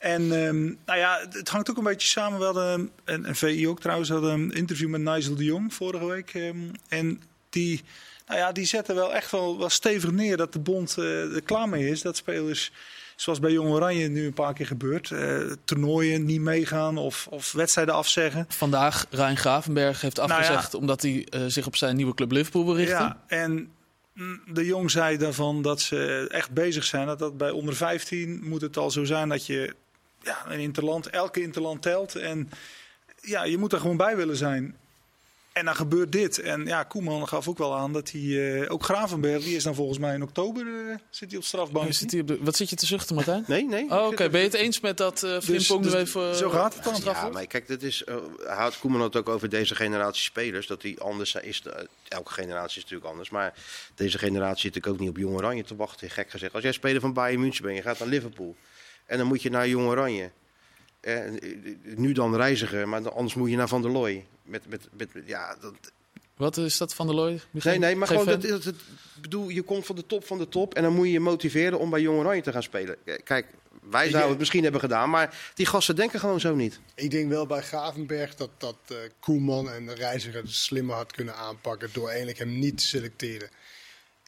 [0.00, 2.38] En ehm, nou ja, het hangt ook een beetje samen.
[2.38, 6.06] We hadden, en, en VI ook trouwens, hadden een interview met Nigel de Jong vorige
[6.06, 6.34] week.
[6.34, 6.56] ehm,
[6.88, 7.82] en die,
[8.26, 11.42] nou ja, die zetten wel echt wel, wel stevig neer dat de bond eh, er
[11.42, 12.02] klaar mee is.
[12.02, 12.72] Dat spelers,
[13.16, 17.52] zoals bij Jong Oranje nu een paar keer gebeurt, eh, toernooien niet meegaan of, of
[17.52, 18.46] wedstrijden afzeggen.
[18.48, 20.36] Vandaag Rijn Gravenberg heeft Nou ja.
[20.36, 22.98] afgezegd omdat hij eh, zich op zijn nieuwe club Liverpool wil richten.
[22.98, 23.70] Ja, en
[24.12, 27.06] mm, de Jong zei daarvan dat ze echt bezig zijn.
[27.06, 29.74] Dat, dat bij onder 15 moet het al zo zijn dat je
[30.22, 32.14] ja, een interland, elke interland telt.
[32.14, 32.50] En
[33.20, 34.76] ja, je moet er gewoon bij willen zijn.
[35.52, 36.38] En dan gebeurt dit.
[36.38, 38.60] En ja, Koeman gaf ook wel aan dat hij...
[38.62, 42.10] eh, ook Gravenberg, die is dan volgens mij in oktober eh, zit hij op strafbank.
[42.10, 43.44] De- wat zit je te zuchten, Martijn?
[43.46, 43.90] Nee, nee.
[43.90, 46.36] Oh, Oké, ben je het eens met dat eh Frimpong dus nu even...
[46.36, 46.94] zo gaat het dan.
[47.04, 47.32] Ja, wordt?
[47.34, 48.04] maar kijk, dit is,
[48.46, 50.66] had Koeman het ook over deze generatie spelers.
[50.66, 51.62] Dat die anders is.
[52.08, 53.30] elke generatie is natuurlijk anders.
[53.30, 53.54] Maar
[53.94, 56.10] deze generatie zit natuurlijk ook niet op Jong Oranje te wachten.
[56.10, 56.54] Gek gezegd.
[56.54, 58.56] Als jij speler van Bayern München bent, je gaat naar Liverpool.
[59.10, 60.30] En dan moet je naar Jong Oranje.
[61.00, 61.18] Eh,
[61.96, 64.26] nu dan reiziger, maar dan- anders moet je naar Van der Looy.
[64.42, 65.74] Met, met, met, met- ja, dat,
[66.36, 67.40] Wat is dat van de Looy?
[67.50, 68.74] nee, nee, maar gewoon, dat, dat, dat-
[69.16, 71.20] ik bedoel, je komt van de top van de top en dan moet je je
[71.20, 72.96] motiveren om bij Jong Oranje te gaan spelen.
[73.04, 73.46] Eh, Kijk,
[73.90, 76.80] wij zouden het misschien hebben gedaan, maar die gasten denken gewoon zo niet.
[76.94, 81.12] Ik denk wel bij Gravenberg dat, dat eh, Koeman en de reiziger het slimmer had
[81.12, 83.48] kunnen aanpakken door eigenlijk hem niet te selecteren.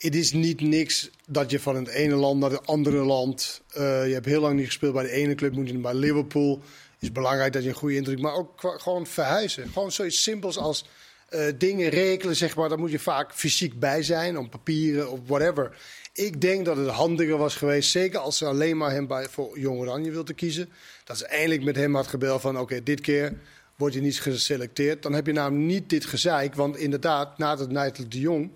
[0.03, 3.63] Het is niet niks dat je van het ene land naar het andere land.
[3.73, 6.55] eh, je hebt heel lang niet gespeeld bij de ene club, moet je bij Liverpool.
[6.93, 9.69] Het is belangrijk dat je een goede indruk Maar ook gewoon verhuizen.
[9.69, 10.85] Gewoon zoiets simpels als
[11.29, 12.69] eh, dingen regelen, zeg maar.
[12.69, 15.77] Daar moet je vaak fysiek bij zijn, op papieren of whatever.
[16.13, 19.59] Ik denk dat het handiger was geweest, zeker als ze alleen maar hem bij, voor
[19.59, 20.69] Jong Oranje wilden kiezen.
[21.05, 23.39] Dat ze eindelijk met hem had gebeld van oké, dit keer
[23.77, 25.03] word je niet geselecteerd.
[25.03, 26.55] Dan heb je namelijk niet dit gezeik.
[26.55, 28.51] Want inderdaad, na dat Nigel de Jong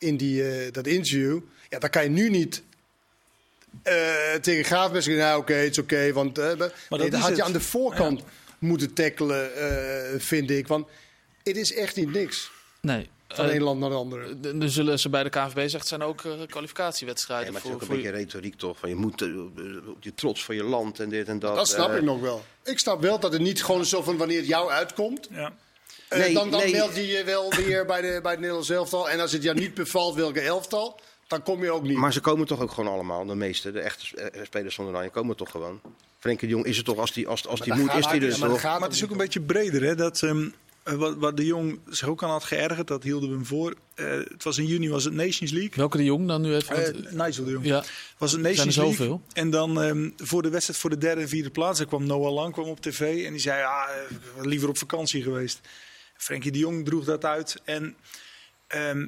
[0.00, 2.62] in die, eh, dat interview, ja, dan kan je nu niet
[3.82, 4.64] eh, tegen
[5.02, 6.12] zeggen, nou oké, het is oké.
[6.12, 7.40] want eh, nee, dat had je het.
[7.40, 8.22] aan de voorkant
[8.58, 10.66] moeten tackelen, eh, vind ik.
[10.68, 10.86] Want
[11.42, 13.08] het is echt niet niks Nee.
[13.28, 14.40] van een land naar de andere.
[14.40, 17.46] d- er zullen ze bij de KNVB zegt, zijn ook eh, kwalificatiewedstrijden.
[17.46, 18.78] Ja, maar het is voor, ook een beetje retoriek toch?
[18.78, 19.22] Van je moet
[19.88, 21.54] op je trots van je land en dit en dat.
[21.56, 22.44] Dat snap ik nog wel.
[22.64, 25.28] Ik snap wel dat het niet gewoon zo van wanneer het jou uitkomt.
[25.30, 25.52] Ja.
[26.10, 26.72] Eh, Nee, dan dan nee.
[26.72, 29.10] meld je je wel weer bij, de, bij het Nederlands elftal.
[29.10, 31.96] En als het jou niet bevalt welke elftal, dan kom je ook niet.
[31.96, 35.10] Maar ze komen toch ook gewoon allemaal, de meeste, de echte eh, spelers van Oranje
[35.10, 35.80] komen toch gewoon.
[36.18, 38.20] Frenkie de Jong is het toch, als die, als, als die moet, gaat is die
[38.20, 38.62] dus ja, maar toch.
[38.62, 39.82] Maar het is ook een beetje breder.
[39.82, 39.94] Hè?
[39.94, 40.48] Dat, ehm,
[40.82, 43.74] eh, wat, wat de Jong zich ook aan had geërgerd, dat hielden we hem voor.
[43.94, 45.72] Eh, het was in juni was het Nations League.
[45.74, 46.76] Welke de Jong dan nu even?
[46.76, 47.64] Eh, want- Nigel de Jong.
[47.66, 47.84] ja,
[48.18, 48.94] was het Nations League.
[48.94, 49.22] zoveel.
[49.32, 52.32] En dan ehm, voor de wedstrijd voor de derde en vierde plaats, daar kwam Noah
[52.32, 53.64] Lang kwam op tv en die zei,
[54.36, 55.60] was liever op vakantie geweest.
[56.20, 57.56] Frenkie de Jong droeg dat uit.
[57.64, 57.96] En
[58.66, 59.06] ehm,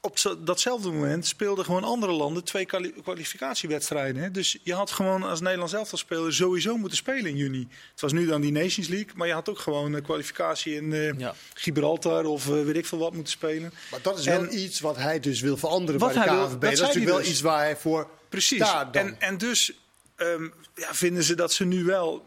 [0.00, 4.22] op datzelfde moment speelden gewoon andere landen twee kwali- kwalificatiewedstrijden.
[4.22, 4.30] Hè?
[4.30, 7.68] Dus je had gewoon als Nederlands elftal speler sowieso moeten spelen in juni.
[7.90, 10.92] Het was nu dan die Nations League, maar je had ook gewoon een kwalificatie in
[10.92, 11.34] eh, Ja.
[11.54, 13.72] Gibraltar of eh, weet ik veel wat moeten spelen.
[13.90, 16.50] Maar dat is wel En- iets wat hij dus wil veranderen bij de KNVB.
[16.50, 17.28] dat Dat, is natuurlijk wel dus.
[17.28, 18.72] iets waar hij voor Precies.
[18.92, 19.72] En, en dus
[20.16, 22.26] ehm, ja, vinden ze dat ze nu wel,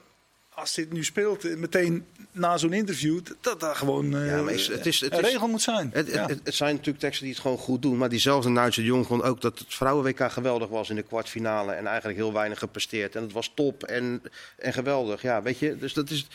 [0.59, 4.41] als dit nu speelt, eh, meteen na zo'n interview, dat- dat daar gewoon eh, Ja,
[4.41, 5.89] maar is- het is- het een is- regel moet zijn.
[5.93, 6.21] Het, Ja.
[6.21, 7.97] het, het, het zijn natuurlijk teksten die het gewoon goed doen.
[7.97, 11.71] Maar diezelfde Nigel de Jong vond ook dat het vrouwen-WK geweldig was in de kwartfinale.
[11.71, 13.15] En eigenlijk heel weinig gepresteerd.
[13.15, 14.21] En het was top en,
[14.57, 15.21] en geweldig.
[15.21, 16.27] Ja, weet je, dus dat is,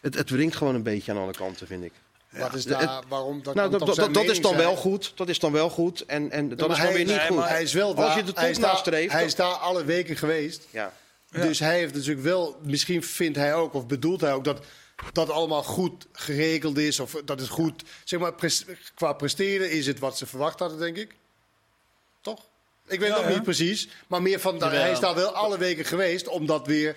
[0.00, 1.92] het, het wringt gewoon een beetje aan alle kanten, vind ik.
[2.30, 3.42] Wat is daar, waarom?
[3.42, 4.64] Dat nou, kan dat, dat, dat is dan zijn?
[4.64, 5.12] wel goed.
[5.14, 6.04] Dat is dan wel goed.
[6.06, 7.44] En, en dat Ja, is dan hij- weer niet nee, goed.
[7.48, 8.16] Hij is wel Als daar.
[8.16, 10.66] je de hij, is top daar hij dan- is daar alle weken geweest.
[10.70, 10.92] Ja.
[11.32, 14.64] Dus hij heeft natuurlijk wel, misschien vindt hij ook, of bedoelt hij ook, dat
[15.12, 17.00] dat allemaal goed geregeld is.
[17.00, 18.64] Of dat het goed, zeg maar, pres-
[18.94, 21.14] qua presteren is het wat ze verwacht hadden, denk ik.
[22.20, 22.40] Toch?
[22.88, 23.28] Ik weet Ja, ja.
[23.28, 23.88] niet precies.
[24.06, 26.96] Maar meer van, hij is daar wel alle weken geweest om dat weer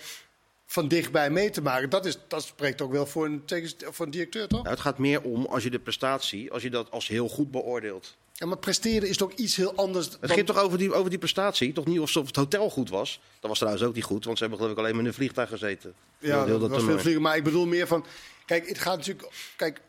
[0.65, 1.89] van dichtbij mee te maken.
[1.89, 4.59] Dat, is, dat spreekt ook wel voor een, tegen- voor een directeur, toch?
[4.63, 7.51] Nou, het gaat meer om als je de prestatie, als je dat als heel goed
[7.51, 8.15] beoordeelt.
[8.37, 10.29] Ja, maar presteren is toch iets heel anders Het dan...
[10.29, 11.73] ging toch over die, over die prestatie?
[11.73, 13.19] Toch niet of of het hotel goed was?
[13.39, 15.15] Dat was trouwens ook niet goed, want ze hebben geloof ik alleen maar in een
[15.15, 15.93] vliegtuig gezeten.
[16.19, 17.21] Ja, Heel dat, was veel vliegen.
[17.21, 18.05] Maar ik bedoel meer van...
[18.45, 19.27] Kijk, het gaat natuurlijk...
[19.55, 19.81] Kijk,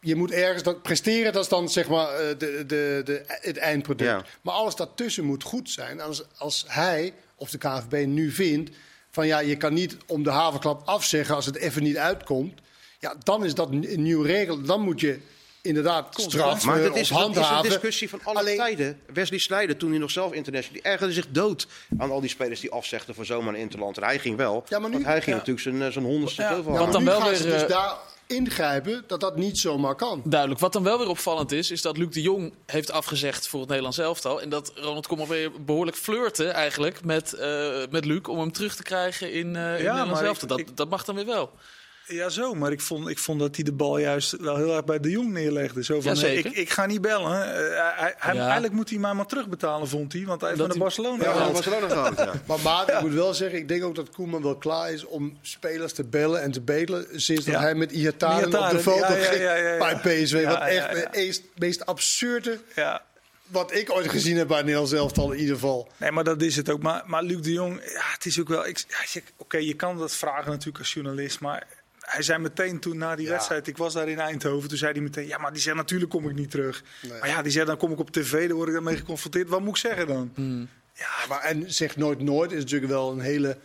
[0.00, 0.62] je moet ergens...
[0.62, 4.10] Dat, presteren, dat is dan zeg maar eh, de, de, de, het eindproduct.
[4.10, 4.24] Ja.
[4.40, 6.00] Maar alles daartussen moet goed zijn.
[6.00, 8.70] Als, als hij, of de KNVB, nu vindt...
[9.10, 12.60] van ja, je kan niet om de havenklap afzeggen als het even niet uitkomt...
[12.98, 14.62] Ja, dan is dat een nieuwe regel.
[14.62, 15.20] Dan moet je
[15.62, 17.56] inderdaad straffen Maar is, dat is handhaven.
[17.56, 19.00] een discussie van alle Alleen- tijden.
[19.12, 20.82] Wesley Sneijder, toen hij nog zelf international...
[20.82, 21.66] die ergerde zich dood
[21.98, 23.96] aan al die spelers die afzegden voor zomaar een interland.
[23.96, 24.64] En hij ging wel.
[24.68, 25.32] Ja, maar nu- want hij ging ja.
[25.36, 26.48] natuurlijk zijn, eh, zijn honderdste Ja.
[26.54, 27.96] zoveel Ja, Wat maar dan nu wel gaan weer, ze dus eh, daar
[28.26, 30.22] ingrijpen dat dat niet zomaar kan.
[30.24, 30.60] Duidelijk.
[30.60, 33.68] Wat dan wel weer opvallend is, is dat Luc de Jong heeft afgezegd voor het
[33.68, 34.40] Nederlands elftal.
[34.40, 38.76] En dat Ronald Koeman weer behoorlijk flirte eigenlijk met, eh, met Luc om hem terug
[38.76, 40.48] te krijgen in, eh in het Nederlands maar elftal.
[40.48, 41.50] Dat, ik- dat mag dan weer wel.
[42.12, 42.54] Ja, zo.
[42.54, 45.10] Maar ik vond, ik vond dat hij de bal juist wel heel erg bij de
[45.10, 45.84] Jong neerlegde.
[45.84, 47.54] Zo van, ik, ik ga niet bellen.
[47.54, 48.42] Eh, hij, hij- Ja.
[48.42, 50.24] Eigenlijk moet hij mij maar terugbetalen, vond hij.
[50.24, 51.44] Want hij heeft de hij- Barcelona Ja, gehaald.
[51.44, 52.40] van Barcelona gehad, ja.
[52.46, 55.38] Maar Maat, ik moet wel zeggen, ik denk ook dat Koeman wel klaar is om
[55.42, 57.06] spelers te bellen en te bedelen.
[57.20, 59.78] Sinds dat hij met Iataren op de foto ja, ja, ging ja, ja, ja.
[59.78, 60.40] bij PSV.
[60.40, 61.20] Ja, wat echt ja.
[61.22, 63.02] het meest, absurde Ja.
[63.46, 65.88] wat ik ooit gezien heb bij Nederlands elftal in ieder geval.
[65.96, 66.82] Nee, maar dat is het ook.
[66.82, 68.66] Maar, maar Luc de Jong, ja, het is ook wel.
[68.66, 68.72] Ja,
[69.36, 71.40] Oké, je kan dat vragen natuurlijk als journalist.
[71.40, 71.66] Maar
[72.02, 73.32] hij zei meteen toen na die Ja.
[73.32, 74.68] wedstrijd, ik was daar in Eindhoven.
[74.68, 76.82] Toen zei hij meteen, ja, maar die zei natuurlijk kom ik niet terug.
[77.02, 77.18] Nee.
[77.20, 79.48] Maar ja, die zei dan kom ik op tv, dan word ik daarmee geconfronteerd.
[79.48, 80.32] Wat moet ik zeggen dan?
[80.34, 80.68] Hmm.
[80.94, 83.58] Ja, maar en zeg nooit nooit is natuurlijk wel een hele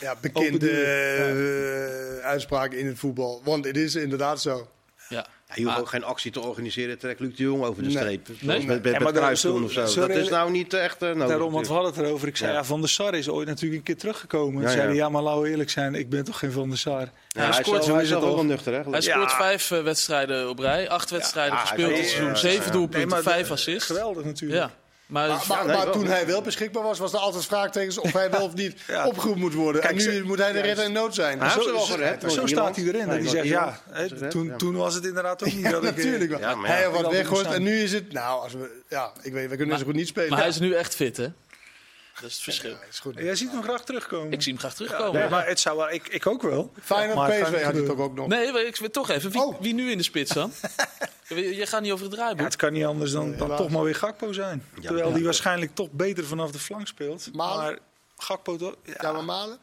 [0.00, 3.40] ja, bekende eh, uitspraak in het voetbal.
[3.44, 4.70] Want het is inderdaad zo.
[5.08, 5.26] Ja.
[5.50, 7.88] Ja, je hoeft Maar- ook geen actie te organiseren, trekt Luc de Jong over de
[7.88, 7.96] Nee.
[7.98, 8.28] streep.
[8.40, 8.66] Nee?
[8.66, 10.00] Met, met, Ja, zo- of zo.
[10.00, 11.28] Dat is nou niet echt uh, nodig.
[11.28, 12.28] Daarom, want we hadden het erover.
[12.28, 12.56] Ik zei, Ja.
[12.56, 12.64] ja.
[12.64, 14.62] Van der Sar is ooit natuurlijk een keer teruggekomen.
[14.62, 15.08] Ja, Ja, zeiden, ja.
[15.08, 17.00] maar laten we eerlijk zijn, ik ben toch geen Van der Sar.
[17.00, 18.90] Ja, hij hij scoort zo hij is wel nuchter, hè?
[18.90, 19.36] Hij scoort Ja.
[19.36, 20.88] vijf eh, wedstrijden op rij.
[20.88, 22.28] Acht wedstrijden gespeeld dit seizoen.
[22.30, 23.86] eh, Zeven doelpunten, vijf de- assists.
[23.86, 24.70] Geweldig natuurlijk.
[25.10, 25.92] Maar, Maar, maar, nee, maar wel.
[25.94, 29.06] toen hij wel beschikbaar was, was er altijd vraagtekens of hij wel of niet Ja.
[29.06, 29.80] opgeroepen moet worden.
[29.80, 31.40] Kijk, en nu ze- moet hij de redder in nood zijn.
[31.40, 32.20] Hij Zo- ze wel zo- gered.
[32.20, 32.50] Zo Noord-Ierland.
[32.50, 33.08] staat hij erin.
[33.08, 33.80] Nee, dat hij zegt, ja,
[34.28, 34.56] toen, ja.
[34.56, 36.40] toen was het inderdaad ook niet Ja, dat eh, natuurlijk wel.
[36.40, 36.74] Ja, maar ja.
[36.76, 37.52] hij had wat staan.
[37.52, 38.12] en nu is het...
[38.12, 40.30] Nou, als we, ja, ik weet, we kunnen zo goed niet spelen.
[40.30, 41.26] maar hij is nu echt fit, hè?
[42.20, 42.70] Dat is het verschil.
[42.70, 43.14] Ja, is goed.
[43.18, 44.32] Jij ziet hem graag terugkomen.
[44.32, 45.20] Ik zie hem graag Ja, terugkomen.
[45.20, 46.72] nee, maar het zou wel, ik, ik ook wel.
[46.82, 48.26] Feyenoord Maar het PSV had hij toch ook nog.
[48.26, 49.30] Nee, maar ik weet toch even.
[49.30, 49.60] Wie, Oh.
[49.60, 50.52] wie nu in de spits dan?
[51.28, 52.44] je gaat niet over het Ja, draaiboek.
[52.46, 54.64] het kan niet anders dan, dan toch maar weer Gakpo zijn.
[54.80, 55.14] Terwijl ja.
[55.14, 57.28] die waarschijnlijk toch beter vanaf de flank speelt.
[57.34, 57.64] Malen?
[57.64, 57.78] Maar
[58.16, 58.74] Gakpo toch?
[58.84, 59.58] Ja, Ja, maar Malen?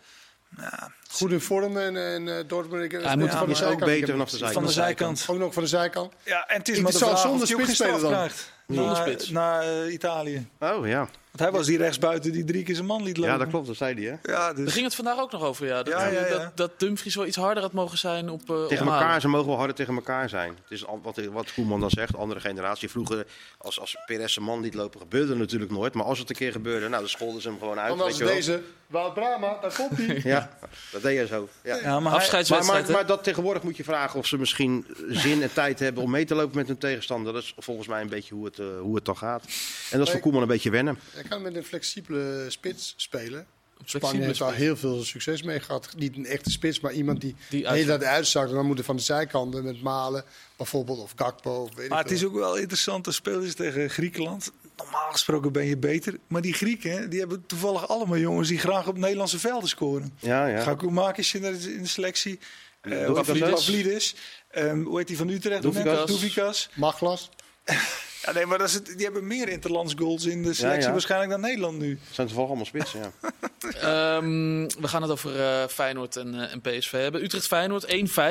[0.57, 2.83] ja, Goed in vorm en, en eh, Dortmund...
[2.83, 4.53] Ik, Hij moet- van hij de ook beter vanaf de zijkant.
[4.53, 5.25] van de zijkant.
[5.29, 6.13] Ook nog van de zijkant.
[6.23, 8.11] Ja, en het is Ik maar de vraag zonder spits spelen dan.
[8.11, 8.51] krijgt.
[8.67, 9.29] Zonder spits.
[9.29, 10.47] na eh, Italië.
[10.59, 11.09] Oh ja.
[11.37, 13.31] Want hij was die rechtsbuiten die drie keer zijn man liet lopen.
[13.31, 14.03] ja, dat klopt, dat zei hij.
[14.03, 14.31] Hè?
[14.31, 14.73] Ja, Daar dus...
[14.73, 15.83] ging het vandaag ook nog over, ja.
[15.83, 16.37] Dat, Ja, ja, ja.
[16.37, 19.27] dat, dat Dumfries wel iets harder had mogen zijn op, eh Tegen op elkaar, ze
[19.27, 20.49] mogen wel harder tegen elkaar zijn.
[20.61, 22.89] Het is al- wat, wat Koeman dan zegt, andere generatie.
[22.89, 23.25] Vroeger,
[23.57, 25.93] als, als Perez zijn man liet lopen, gebeurde het natuurlijk nooit.
[25.93, 27.95] Maar als het een keer gebeurde, nou, dan scholden ze hem gewoon uit.
[27.95, 28.33] Weet je wel.
[28.33, 28.61] deze...
[28.87, 30.21] Wout Brama, daar komt hij.
[30.33, 30.57] Ja,
[30.91, 31.49] dat deed je zo.
[31.63, 31.75] Ja.
[31.75, 34.85] Ja, maar hij, Maar, Afscheidswedstrijd, maar, maar dat tegenwoordig moet je vragen of ze misschien
[35.09, 37.33] zin en tijd hebben om mee te lopen met hun tegenstander.
[37.33, 39.43] Dat is volgens mij een beetje hoe het, eh, hoe het dan gaat.
[39.91, 40.99] En dat is voor Koeman een beetje wennen.
[41.13, 43.47] Hij kan met een flexibele spits spelen.
[43.85, 44.61] Spanje heeft al spits.
[44.61, 45.89] heel veel succes mee gehad.
[45.97, 48.49] Niet een echte spits, maar iemand die, Die de hele uitzakt.
[48.49, 50.23] En dan moeten van de zijkanten met Malen
[50.55, 53.03] bijvoorbeeld, of Gakpo, of weet maar ik het is ook wel interessant.
[53.03, 54.51] Dan speel je tegen Griekenland.
[54.77, 56.17] Normaal gesproken ben je beter.
[56.27, 60.13] Maar die Grieken, die hebben toevallig allemaal jongens die graag op Nederlandse velden scoren.
[60.19, 60.61] Ja, ja.
[60.61, 62.39] Gakumakis in de, in de selectie.
[62.81, 63.49] Eh hoe heet die?
[63.49, 64.15] Pavlidis.
[64.51, 65.61] Ehm, hoe heet die van Utrecht?
[66.07, 66.69] Doevikas.
[66.73, 67.29] Maglas.
[68.27, 70.91] Ja, nee, maar dat is het, die hebben meer interlands goals in de selectie ja.
[70.91, 71.99] waarschijnlijk dan Nederland nu.
[72.11, 73.11] Zijn toevallig allemaal spitsen, ja.
[73.81, 77.23] Ehm, we gaan het over eh, Feyenoord en, eh, en PSV hebben.
[77.23, 77.85] Utrecht-Feyenoord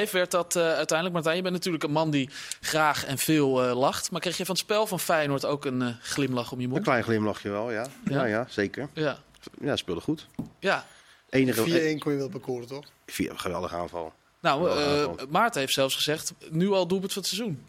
[0.08, 1.12] 1-5 werd dat eh, uiteindelijk.
[1.12, 2.30] Martijn, je bent natuurlijk een man die
[2.60, 4.10] graag en veel eh, lacht.
[4.10, 6.82] Maar kreeg je van het spel van Feyenoord ook een glimlach om je Een mond?
[6.82, 7.86] klein glimlachje wel, ja.
[8.04, 8.88] Ja, ja, zeker.
[8.92, 9.18] Ja.
[9.60, 10.26] Ja, speelde goed.
[10.58, 10.86] ja.
[11.30, 12.84] Enige, 4-1 kon je wel bekoren, toch?
[13.06, 14.12] Vier, geweldige aanval.
[14.40, 15.16] Nou, eh, aanval.
[15.30, 17.64] Maarten heeft zelfs gezegd, nu al doelpunt van het seizoen.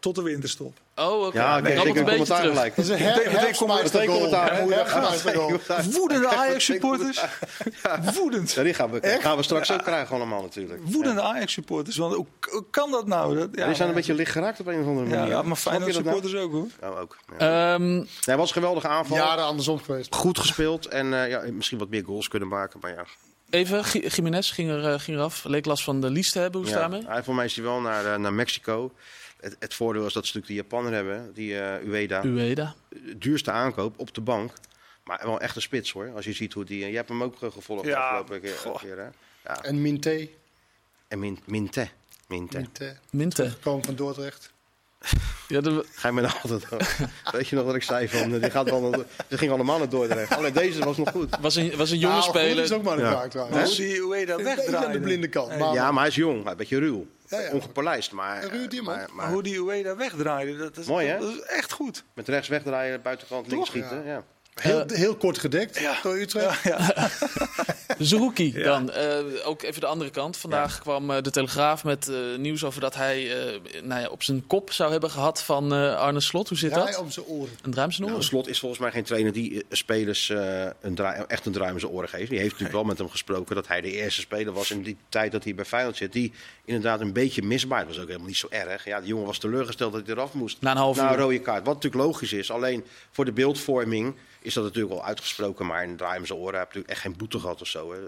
[0.00, 0.76] Tot de winterstop.
[0.96, 1.38] Oh, oké.
[1.38, 2.54] Ja, Dan ik kreeg komt een beetje commentaar terug.
[2.54, 2.76] gelijk.
[2.76, 3.14] Dat is een her-.
[5.92, 7.24] Woedende Ajax-supporters.
[8.14, 8.52] Woedend.
[8.52, 10.80] Ja, die gaan we, gaan we straks ook krijgen allemaal natuurlijk.
[10.84, 11.96] Woedende Ajax-supporters.
[11.96, 13.34] Want hoe, hoe kan dat nou?
[13.38, 15.30] Dat, Ja, die zijn een beetje licht geraakt op een of andere Ja, manier.
[15.30, 15.76] ja, maar dat nou?
[15.76, 16.66] Feyenoord-supporters ook hoor.
[16.80, 17.16] Ja, ook.
[17.38, 17.72] Ja.
[17.74, 19.16] Ehm, Nee, het was een geweldige aanval.
[19.16, 20.14] Jaren andersom geweest.
[20.14, 22.80] Goed gespeeld en eh, ja, misschien wat meer goals kunnen maken.
[22.80, 23.04] Maar ja,
[23.50, 25.44] even, Jiménez ging, er, eh, ging eraf.
[25.44, 26.60] Leek last van de lies te hebben.
[26.60, 27.02] Hoe daarmee?
[27.06, 28.92] Hij, voor mij is hij wel naar, eh, naar Mexico.
[29.40, 32.22] Het, het voordeel is dat ze natuurlijk die Japaner hebben, die eh Ueda.
[32.24, 32.74] Ueda.
[33.16, 34.52] duurste aankoop op de bank.
[35.04, 36.12] Maar wel echt een spits hoor.
[36.14, 36.86] Als je ziet hoe die.
[36.90, 38.56] Je hebt hem ook gevolgd de Ja, afgelopen keer.
[38.56, 38.76] goh.
[38.80, 39.08] keer, hè?
[39.44, 39.62] Ja.
[39.62, 40.28] En Minte.
[41.08, 41.88] En Min, Minte.
[42.28, 42.58] Minte.
[42.58, 42.96] Minte.
[43.10, 43.56] Minte.
[43.60, 44.52] Komen van Dordrecht.
[45.48, 46.66] Ja, de, Ga je me nou altijd.
[47.32, 48.34] Weet je nog wat ik zei van.
[48.34, 50.36] eh, Die gaat wel ze gingen allemaal naar Dordrecht.
[50.36, 51.36] Alleen deze was nog goed.
[51.40, 52.64] was, een, was een jonge Nou, speler.
[52.64, 53.10] is ook maar Ja.
[53.10, 53.76] vraag trouwens.
[53.76, 55.58] Hoe die, hoe je dat Een aan de blinde kant.
[55.58, 56.32] Maar, Ja, maar hij is jong.
[56.34, 57.06] Hij is een beetje ruw.
[57.28, 57.50] Ja, ja.
[57.52, 58.12] Ongepolijst.
[58.12, 61.18] Maar, Een maar, Maar maar hoe die Ueda wegdraaide, dat is, Mooi, hè?
[61.18, 62.04] dat is echt goed.
[62.14, 63.76] met rechts wegdraaien, buitenkant links Toch?
[63.76, 64.04] schieten.
[64.06, 64.22] Ja.
[64.60, 66.62] Heel, heel kort gedekt door Utrecht.
[67.98, 68.90] Zerouki dan.
[68.90, 70.36] Eh, ook even de andere kant.
[70.36, 74.22] Vandaag kwam eh, de Telegraaf met eh, nieuws over dat hij eh, nou ja, op
[74.22, 76.48] zijn kop zou hebben gehad van eh, Arne Slot.
[76.48, 77.00] Hoe zit Draai dat?
[77.00, 77.52] om zijn oren.
[77.62, 78.28] Een druim zijn Nou, oren.
[78.28, 81.80] Slot is volgens mij geen trainer die eh, spelers eh, een draai, echt een in
[81.80, 82.30] zijn oren geeft.
[82.30, 84.96] Die heeft natuurlijk wel met hem gesproken dat hij de eerste speler was in die
[85.08, 86.12] tijd dat hij bij Feyenoord zit.
[86.12, 86.32] Die
[86.64, 87.86] inderdaad een beetje misbaar.
[87.86, 88.84] Was ook helemaal niet zo erg.
[88.84, 90.60] Ja, de jongen was teleurgesteld dat hij eraf moest.
[90.60, 91.18] Na een half Na een uur.
[91.20, 91.64] rode kaart.
[91.64, 92.50] Wat natuurlijk logisch is.
[92.50, 94.14] Alleen voor de beeldvorming
[94.48, 95.66] is dat natuurlijk wel uitgesproken.
[95.66, 97.92] Maar een draai in zijn oren heb natuurlijk echt geen boete gehad of zo.
[97.92, 97.98] Hè.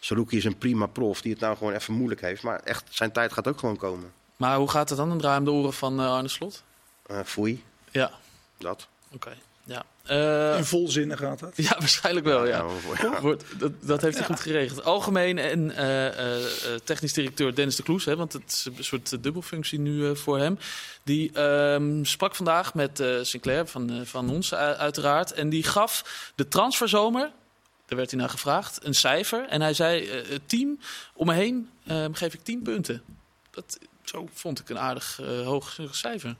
[0.00, 2.42] Saruki is een prima prof die het nou gewoon even moeilijk heeft.
[2.42, 4.12] Maar echt, zijn tijd gaat ook gewoon komen.
[4.36, 6.62] Maar hoe gaat het dan, een draai om de oren van eh, Arne Slot?
[7.06, 8.10] Eh foei, Ja,
[8.58, 8.88] dat.
[9.12, 9.36] oké.
[9.64, 9.84] Ja.
[10.08, 11.52] Eh, In volzinnen gaat dat.
[11.56, 12.64] ja, waarschijnlijk wel, ja.
[13.20, 14.84] Wordt, dat, dat heeft hij goed geregeld.
[14.84, 18.84] Algemeen en eh, eh, eh, technisch directeur Dennis de Kloes, hè, want het is een
[18.84, 20.58] soort dubbelfunctie nu voor hem.
[21.02, 25.32] Die ehm, sprak vandaag met eh, Sinclair van, van ons uiteraard.
[25.32, 27.30] En die gaf de transferzomer,
[27.86, 29.46] daar werd hij naar gevraagd, een cijfer.
[29.48, 30.78] En hij zei, het team
[31.14, 33.02] om me heen ehm, geef ik 10 punten.
[33.50, 36.36] Dat zo vond ik een aardig hoog cijfer.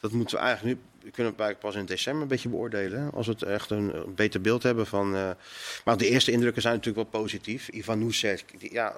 [0.00, 0.82] Dat moeten we eigenlijk nu.
[1.02, 3.10] We kunnen het pas in december een beetje beoordelen.
[3.12, 5.16] Als we het echt een, een beter beeld hebben van.
[5.16, 5.30] eh,
[5.84, 7.68] maar de eerste indrukken zijn natuurlijk wel positief.
[7.68, 8.96] Ivan Nusek, die, ja,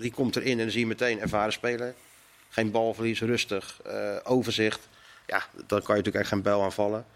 [0.00, 1.94] die komt erin en dan zie je meteen ervaren speler.
[2.48, 4.88] Geen balverlies, rustig, eh, overzicht.
[5.26, 7.06] Ja, dan kan je natuurlijk echt geen bijl aanvallen.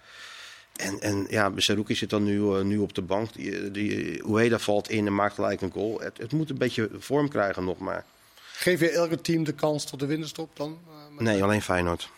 [0.77, 3.33] En, en ja, Saruki zit dan nu, eh, nu op de bank.
[3.33, 6.01] Die, die, Ueda valt in en maakt gelijk een goal.
[6.01, 8.05] Het, het moet een beetje vorm krijgen nog maar.
[8.53, 10.79] Geef je elke team de kans tot de winterstop dan?
[11.19, 12.11] Nee, alleen Feyenoord.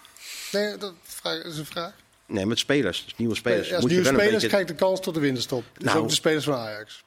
[0.52, 0.94] Nee, dat
[1.44, 1.92] is een vraag.
[2.32, 3.04] Nee, met spelers.
[3.04, 3.72] Dus nieuwe spelers.
[3.72, 5.64] Als Moet je nieuwe wel spelers beetje- krijgt de kans tot de winterstop.
[5.74, 7.02] Dus Nou, ook de spelers van Ajax.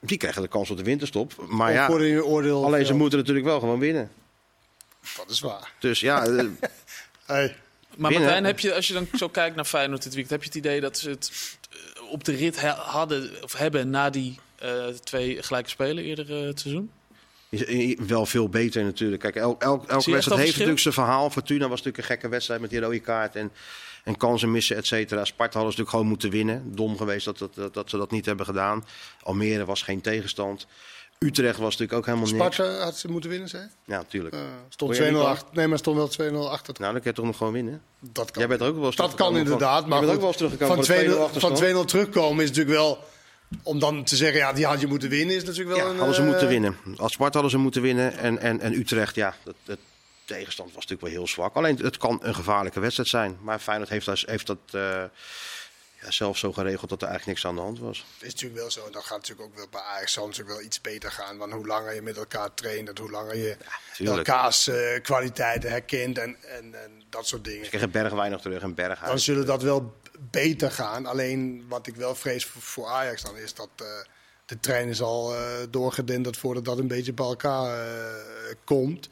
[0.00, 1.32] Die krijgen de kans op de winterstop.
[1.48, 2.64] Maar Of ja, voor je oordeel.
[2.64, 4.10] alleen ze moeten natuurlijk wel gewoon winnen.
[5.16, 5.72] Dat is waar.
[5.78, 6.44] Dus ja, eh,
[7.26, 7.56] Hey.
[7.96, 8.20] Maar Winnen.
[8.20, 10.66] Martijn, heb je, als je dan zo kijkt naar Feyenoord dit weekend, heb je het
[10.66, 11.32] idee dat ze het
[11.70, 16.60] eh, op de rit hadden of hebben na die eh, twee gelijke spelen eerder het
[16.60, 16.90] seizoen?
[17.52, 19.22] Is eh, wel veel beter natuurlijk.
[19.22, 20.50] Kijk, elk, elk, elke wedstrijd heeft verschil?
[20.50, 21.30] natuurlijk zijn verhaal.
[21.30, 23.52] Fortuna was natuurlijk een gekke wedstrijd met die rode kaart en,
[24.04, 25.24] en kansen missen, et cetera.
[25.24, 26.74] Sparta hadden ze natuurlijk gewoon moeten winnen.
[26.76, 28.84] Dom geweest dat, dat, dat, dat ze dat niet hebben gedaan.
[29.22, 30.66] Almere was geen tegenstand.
[31.18, 32.54] Utrecht was natuurlijk ook helemaal niks.
[32.56, 33.92] Sparta had ze moeten winnen, zei je?
[33.92, 34.34] Ja, natuurlijk.
[34.34, 35.48] Eh, stond Hoor jij 2-0 niet achter.
[35.52, 36.74] Nee, maar stond wel 2-0 achter.
[36.78, 37.82] Nou, dan kun je toch nog gewoon winnen.
[38.00, 38.40] Dat kan.
[38.40, 39.86] Jij bent er ook wel eens dat kan van- inderdaad.
[39.86, 41.58] Maar ook goed, wel eens teruggekomen van, de 2-0 van 2-0 achterstand.
[41.58, 43.04] van 2-0 terugkomen is natuurlijk wel.
[43.62, 45.96] Om dan te zeggen, ja, die had je moeten winnen, is natuurlijk wel Ja, een.
[45.96, 46.76] hadden ze eh, moeten winnen.
[46.96, 48.16] Als Sparta hadden ze moeten winnen.
[48.18, 49.78] En, en, en Utrecht, ja, de, de
[50.24, 51.54] tegenstand was natuurlijk wel heel zwak.
[51.54, 53.38] Alleen het kan een gevaarlijke wedstrijd zijn.
[53.42, 54.80] Maar Feyenoord heeft, dat- heeft dat eh,
[56.00, 57.98] ja, zelf zo geregeld dat er eigenlijk niks aan de hand was.
[58.18, 58.86] Het is natuurlijk wel zo.
[58.86, 61.36] En dat gaat natuurlijk ook wel bij Ajax natuurlijk wel iets beter gaan.
[61.38, 63.56] Want hoe langer je met elkaar traint en hoe langer je
[63.98, 67.64] elkaars eh, kwaliteiten herkent en, en, en dat soort dingen.
[67.64, 69.94] Ze kregen Berg weinig terug en Berg Dan zullen dat wel
[70.30, 71.06] beter gaan.
[71.06, 73.86] Alleen wat ik wel vrees voor, voor Ajax dan is dat eh,
[74.46, 79.08] de trein is al eh doorgedenderd voordat dat een beetje bij elkaar eh, komt.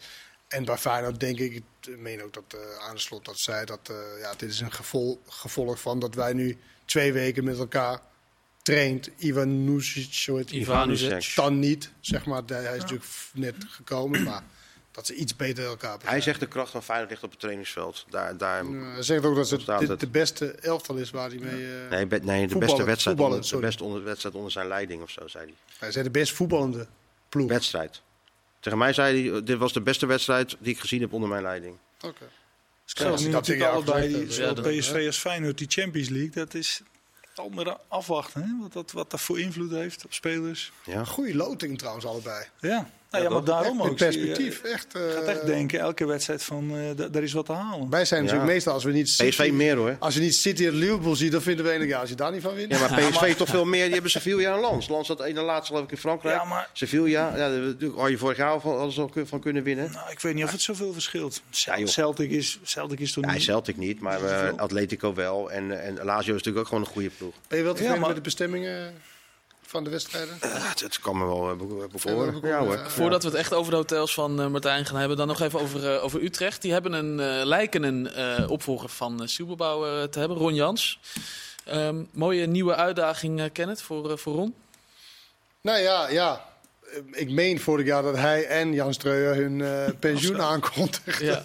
[0.49, 3.65] En bij Feyenoord denk ik, ik meen ook dat eh aan de slot dat zei
[3.65, 7.59] dat eh, ja, dit is een gevol, gevolg van dat wij nu twee weken met
[7.59, 8.01] elkaar
[8.63, 9.11] traint.
[9.17, 10.59] Ivan Nusic, zo heet hij.
[10.59, 11.33] Ivanovic.
[11.35, 12.43] Dan niet, zeg maar.
[12.47, 14.43] Hij is natuurlijk net gekomen, maar
[14.93, 18.05] dat ze iets beter elkaar Hij zegt de kracht van Feyenoord ligt op het trainingsveld.
[18.11, 20.01] Daar, daar, Eh, Hij zegt ook dat het dit het.
[20.01, 21.83] de beste elftal is waar hij mee...
[21.85, 25.03] eh, nee, be- nee, de beste wedstrijd, onder, de beste onder, wedstrijd onder zijn leiding
[25.03, 25.55] of zo, zei hij.
[25.79, 26.87] Hij zei de best voetballende
[27.29, 27.49] ploeg.
[27.49, 28.03] Wedstrijd.
[28.61, 31.43] Tegen mij zei hij, dit was de beste wedstrijd die ik gezien heb onder mijn
[31.43, 31.77] leiding.
[32.01, 32.25] Oké.
[32.85, 36.09] Ze krijgen als nu dat natuurlijk tegen allebei, die, ja, PSV als Feyenoord, die Champions
[36.09, 36.31] League.
[36.31, 36.83] Dat is
[37.35, 38.49] al maar afwachten, hè?
[38.63, 40.73] Wat, dat, wat dat voor invloed heeft op spelers.
[40.85, 41.05] Ja.
[41.05, 42.45] Goede loting trouwens allebei.
[42.61, 43.99] Ja, nou, ja, maar daarom Echt ook.
[43.99, 44.63] je, perspectief.
[44.63, 47.53] Echt, eh, Je gaat echt denken, elke wedstrijd van, eh, da- daar is wat te
[47.53, 47.91] halen.
[47.91, 49.97] Wij zijn natuurlijk meestal, als we niet PSV meer hoor.
[49.99, 52.33] als we niet City en Liverpool zien, dan vinden we enig, ja, als je daar
[52.33, 52.73] niet van wint.
[52.73, 53.85] Ja, maar PSV toch veel meer.
[53.85, 54.89] Die hebben Sevilla en Lans.
[54.89, 56.37] Lans had één laatste geloof ik in Frankrijk.
[56.37, 59.63] Ja, maar- Sevilla, ja, daar natuurlijk had je vorig jaar al van, al van kunnen
[59.63, 59.91] winnen.
[59.93, 61.43] Nou, ik weet niet of het zoveel verschilt.
[61.85, 63.43] Celtic, is, Celtic is toch Ja, niet...
[63.43, 65.51] Celtic niet, maar eh, Atletico wel.
[65.51, 67.35] En, en Lazio is natuurlijk ook gewoon een goede ploeg.
[67.49, 68.95] Ben je wel tevreden Ja, maar- met de bestemmingen
[69.71, 70.39] van de wedstrijden?
[70.41, 71.57] Ja, het, het kan me wel eh,
[71.93, 72.75] bekoren, Ja, hoor.
[72.77, 72.89] ja.
[72.89, 75.61] Voordat we het echt over de hotels van eh, Martijn gaan hebben, dan nog even
[75.61, 76.63] over, eh, over Utrecht.
[76.63, 80.55] Die hebben een, eh, lijken een eh, opvolger van uh, Sielbebouw eh, te hebben, Ron
[80.55, 81.01] Jans.
[81.65, 84.55] Ehm, mooie nieuwe uitdaging, eh Kenneth, voor, eh, voor Ron.
[85.61, 86.45] Nou ja, ja.
[86.93, 91.25] Eh, Ik meen vorig jaar dat hij en Jan Streuer hun eh, pensioen aankondigden.
[91.27, 91.43] Ja.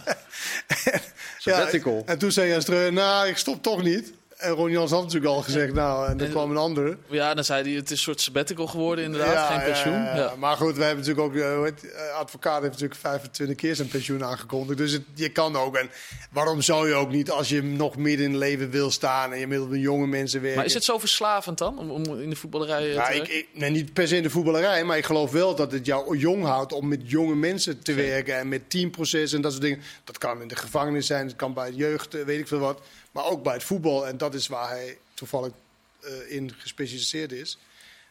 [1.38, 2.04] Sabbatical.
[2.06, 4.14] en toen zei Jan Streuer, nou, ik stop toch niet.
[4.36, 6.98] En Ron Jans had natuurlijk al gezegd, nou, en er En- kwam een andere.
[7.10, 9.94] ja, dan zei hij, het is een soort sabbatical geworden inderdaad, geen pensioen.
[9.94, 10.36] Ja, ja, Ja, ja.
[10.36, 13.76] Maar goed, we hebben natuurlijk ook, eh, hoe heet, eh, advocaat heeft natuurlijk 25 keer
[13.76, 14.78] zijn pensioen aangekondigd.
[14.78, 15.76] Dus het, je kan ook.
[15.76, 15.90] En
[16.32, 19.40] waarom zou je ook niet, als je nog midden in het leven wil staan en
[19.40, 20.58] je middelt met jonge mensen werken.
[20.58, 23.18] Maar is het zo verslavend dan, om, om in de voetballerij eh, Ja, te ik,
[23.18, 23.38] werken?
[23.38, 26.18] ik, nee, niet per se in de voetballerij, maar ik geloof wel dat het jou
[26.18, 29.82] jong houdt om met jonge mensen te werken en met teamprocessen en dat soort dingen.
[30.04, 32.82] Dat kan in de gevangenis zijn, het kan bij jeugd, eh, weet ik veel wat,
[33.16, 34.08] maar ook bij het voetbal.
[34.08, 35.52] En dat is waar hij toevallig
[36.00, 37.58] eh, in gespecialiseerd is.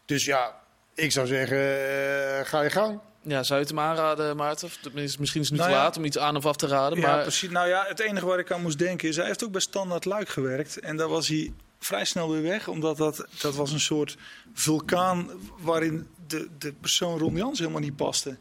[0.04, 0.60] Dus ja,
[0.94, 3.00] ik zou zeggen, eh, ga je gang.
[3.22, 4.70] Ja, zou je het hem aanraden, Maarten?
[4.82, 5.84] Tenminste, Misschien is het nu Nou te ja.
[5.84, 7.00] laat om iets aan of af te raden.
[7.00, 7.50] Ja, maar precies.
[7.50, 10.04] Nou ja, het enige waar ik aan moest denken is, hij heeft ook bij Standaard
[10.04, 10.78] Luik gewerkt.
[10.78, 14.16] En daar was hij vrij snel weer weg, omdat dat, dat was een soort
[14.54, 18.36] vulkaan waarin de, de persoon Ron Jans helemaal niet paste.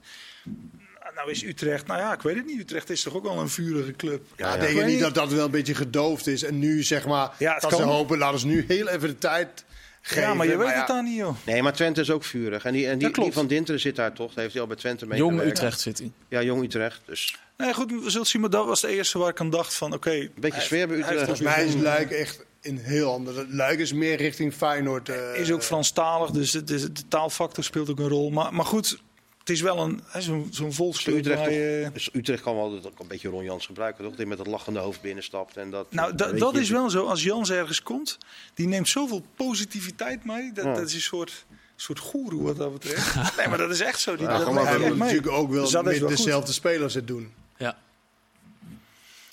[1.15, 2.59] Nou is Utrecht, nou ja, ik weet het niet.
[2.59, 4.25] Utrecht is toch ook wel een vurige club.
[4.37, 4.59] Ja, ja.
[4.61, 7.53] denk je niet dat dat wel een beetje gedoofd is en nu zeg maar, Ja,
[7.53, 7.79] het dat kan.
[7.79, 9.63] ze hopen, laten ze nu heel even de tijd
[10.01, 10.23] geven.
[10.23, 11.35] Ja, maar je weet ja, het dan niet, joh.
[11.45, 12.65] Nee, maar Twente is ook vurig.
[12.65, 14.27] En die, en die, van Dinteren zit daar toch?
[14.33, 15.41] Daar heeft hij al bij Twente mee Jong.
[15.41, 16.11] Utrecht zit hij.
[16.29, 17.01] Ja, Jong Utrecht.
[17.05, 18.41] Dus Nee, goed, we zullen zien.
[18.41, 20.11] Maar dat was het eerste waar ik aan dacht van, oké.
[20.11, 21.23] een beetje sfeer bij hij Utrecht.
[21.25, 23.45] Volgens mij is Luik echt een heel ander.
[23.49, 25.09] Luik is meer richting Feyenoord.
[25.09, 28.29] eh, is ook Franstalig, dus de, de, de taalfactor speelt ook een rol.
[28.29, 28.97] Maar, maar goed,
[29.43, 32.55] het is wel een hè, zo'n zo'n volksclub Utrecht, waar toch, je- dus Utrecht kan
[32.55, 34.15] wel dat een beetje Ron Jans gebruiken, toch?
[34.15, 35.57] Die met dat lachende hoofd binnenstapt.
[35.57, 37.05] En dat, Nou, da- dat je, is wel zo.
[37.05, 38.17] Als Jans ergens komt,
[38.53, 40.51] die neemt zoveel positiviteit mee.
[40.51, 40.73] Dat, Ja.
[40.73, 43.15] dat is een soort, soort goeroe wat dat betreft.
[43.37, 44.15] nee, maar dat is echt zo.
[44.15, 44.89] Die, Ja, dat maar mee.
[44.93, 46.17] natuurlijk ook wel Dus met wel goed.
[46.17, 47.33] dezelfde spelers het doen.
[47.57, 47.77] Ja.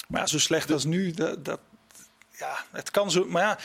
[0.09, 1.61] Maar ja, zo slecht als nu, dat, dat,
[2.39, 3.25] ja, het kan zo.
[3.25, 3.59] Maar ja,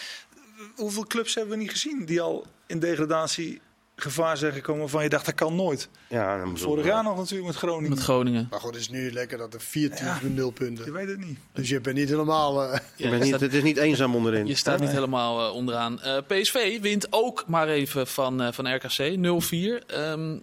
[0.76, 3.62] hoeveel clubs hebben we niet gezien die al in degradatie
[3.96, 5.90] gevaar zijn gekomen van je dacht dat kan nooit.
[6.08, 7.90] Ja, dan Vorig jaar nog natuurlijk met Groningen.
[7.90, 8.48] Met Groningen.
[8.50, 10.28] Maar goed, het is nu lekker dat er vier teams Ja.
[10.28, 10.94] nul Je punten.
[10.94, 11.38] weet het niet.
[11.54, 12.64] Dus je bent niet helemaal...
[12.64, 14.48] eh, je ben niet, staat- het is niet eenzaam onderin.
[14.48, 14.94] Je staat niet Nee.
[14.98, 16.02] helemaal eh, onderaan.
[16.02, 19.84] Eh, PSV wint ook maar even van, eh, van RKC 0-4.
[19.88, 20.38] Ehm,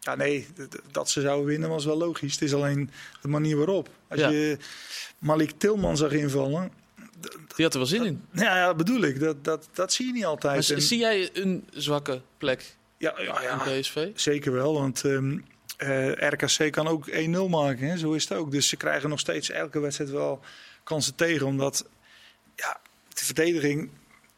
[0.00, 0.46] Ja, nee,
[0.90, 2.32] dat ze zouden winnen was wel logisch.
[2.32, 2.90] Het is alleen
[3.22, 3.88] de manier waarop.
[4.08, 4.28] Als Ja.
[4.28, 4.58] je
[5.18, 6.72] Malik Tilman zag invallen,
[7.20, 8.24] die had er wel zin in.
[8.32, 10.70] ja, ja bedoel ik, dat, dat, dat zie je niet altijd.
[10.70, 14.10] En- zie jij een zwakke plek ja, ja, ja, in PSV?
[14.14, 15.38] zeker wel, want ehm,
[15.76, 17.98] eh, RKC kan ook 1-0 maken, hè?
[17.98, 18.50] zo is het ook.
[18.50, 20.40] Dus ze krijgen nog steeds elke wedstrijd wel
[20.84, 21.86] kansen tegen, omdat
[22.54, 23.90] ja, de verdediging...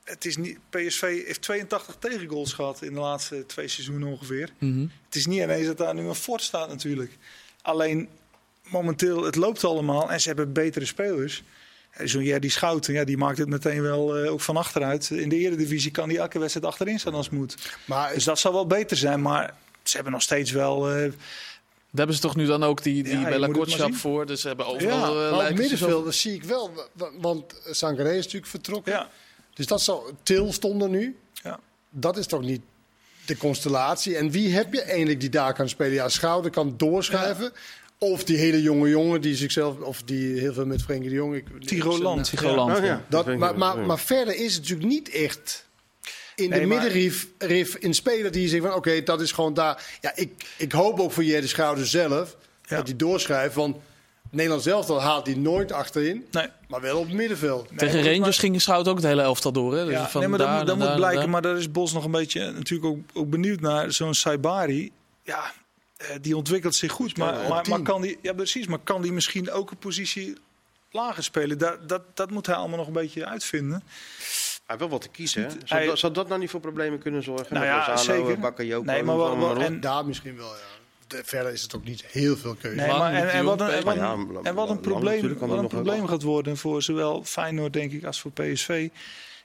[0.05, 4.51] Het is niet, PSV heeft 82 tegengoals gehad in de laatste twee seizoenen ongeveer.
[4.59, 4.87] Mhm.
[5.05, 7.17] Het is niet ineens dat daar nu een fort staat natuurlijk.
[7.63, 8.09] Alleen
[8.63, 11.43] momenteel, het loopt allemaal en ze hebben betere spelers.
[12.05, 15.11] Zo'n Jerdy Schouten, ja, die maakt het meteen wel eh, ook van achteruit.
[15.11, 17.57] In de eredivisie kan die elke wedstrijd achterin staan als het moet.
[17.85, 20.89] maar Dus dat zal wel beter zijn, maar ze hebben nog steeds wel...
[20.91, 21.11] eh, Daar
[21.93, 24.27] hebben ze toch nu dan ook die, die Ja, Bella voor.
[24.27, 26.71] Dus ze hebben Ja, overal maar eh, maar op middenveld dat zie ik wel.
[26.93, 28.93] wa- Want Sangaré is natuurlijk vertrokken.
[28.93, 29.11] ja,
[29.55, 30.13] Dus dat zou...
[30.23, 31.17] Til stond er nu.
[31.43, 31.61] ja.
[31.91, 32.61] Dat is toch niet
[33.27, 34.17] de constellatie.
[34.17, 35.93] En wie heb je eigenlijk die daar kan spelen?
[35.93, 37.53] Ja, Schouder kan doorschuiven.
[37.99, 39.79] Of die hele jonge jongen die zichzelf...
[39.81, 41.35] Of die heel veel met Frenkie de Jong...
[41.35, 42.25] Ik, Tigo Land.
[42.31, 43.05] Tigo Land, Oh, ja.
[43.09, 45.67] Dat, maar, maar, maar verder is het natuurlijk niet echt
[46.35, 49.55] in Nee, de middenrif rif een speler die je zegt van oké, dat is gewoon
[49.55, 49.99] daar.
[50.01, 52.77] Ja, ik, ik hoop ook voor Jerry Schouder zelf Ja.
[52.77, 53.55] dat hij doorschuift.
[53.55, 53.77] Want
[54.31, 56.47] Nederland zelf dan haalt hij nooit achterin, Nee.
[56.69, 57.69] maar wel op het middenveld.
[57.77, 59.77] Tegen Nee, Rangers maar- ging Schout ook het hele elftal door.
[59.77, 59.85] Hè?
[59.85, 61.31] Dus Ja, van nee, maar dat, daar moet, dat moet blijken.
[61.31, 63.93] Maar daar is Bos nog een beetje eh, natuurlijk ook, ook benieuwd naar.
[63.93, 64.91] Zo'n Saibari,
[65.23, 65.51] ja, eh,
[66.21, 67.17] die ontwikkelt zich goed.
[67.17, 70.37] Maar, op maar, kan die, ja, precies, maar kan die misschien ook een positie
[70.91, 71.59] lager spelen?
[71.59, 73.83] Dat, dat, dat moet hij allemaal nog een beetje uitvinden.
[73.83, 75.43] Hij heeft wel wat te kiezen.
[75.43, 75.49] Hè?
[75.51, 77.55] Zou, hij- dat, zou dat nou niet voor problemen kunnen zorgen?
[77.55, 78.39] Nou Met ja, Lozano, zeker.
[78.41, 80.63] Bakayoko, Nee, maar wel- wel- en- Daar misschien wel, ja.
[81.07, 82.77] De- verder is het ook niet heel veel keuze.
[82.77, 84.69] Nee, Lang, maar, en, en wat een, en wat Ja, een, lang- en wat een
[84.75, 88.89] lang probleem, wat een probleem gaat worden voor zowel Feyenoord denk ik als voor PSV.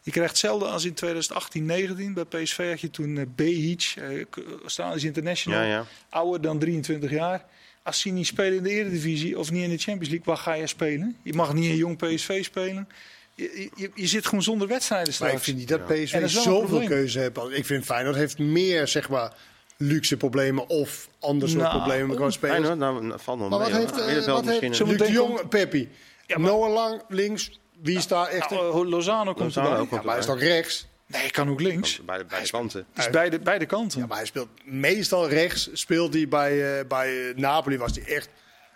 [0.04, 2.14] Je krijgt hetzelfde als in 2018-19.
[2.14, 4.22] Bij PSV had je toen eh Behic, eh,
[4.62, 5.86] Australisch International, Ja, ja.
[6.10, 7.46] ouder dan 23 jaar.
[7.84, 10.54] Als hij niet speelt in de Eredivisie of niet in de Champions League, waar ga
[10.54, 11.18] je spelen?
[11.24, 12.88] Je mag niet in jong PSV spelen.
[13.36, 15.34] Je, je, je zit gewoon zonder wedstrijden Maar straks.
[15.34, 17.38] ik vind niet dat PSV zoveel keuze heeft.
[17.52, 19.34] Ik vind Feyenoord heeft meer, zeg maar,
[19.78, 22.58] luxe problemen of ander soort Nou, problemen qua spelers.
[22.58, 24.06] Feyenoord, nou, nou, valt nog Maar wat mee, heeft, hoor.
[24.06, 25.90] Middenveld wat heeft Luc de Jong, Peppi?
[26.28, 27.60] Ja, maar- Noah Lang, links.
[27.84, 28.50] Wie is daar echt?
[28.50, 29.82] Nou, eh, Lozano komt Lozano erbij.
[29.82, 30.88] ook ja, wel maar hij is toch rechts?
[31.08, 32.02] Nee, hij kan ook links.
[32.06, 32.86] Bij, de- bij de kanten.
[32.94, 34.00] Het is beide, beide kanten.
[34.00, 35.70] Ja, maar hij speelt meestal rechts.
[35.74, 38.30] Speelt hij bij, eh, bij eh, Napoli was hij echt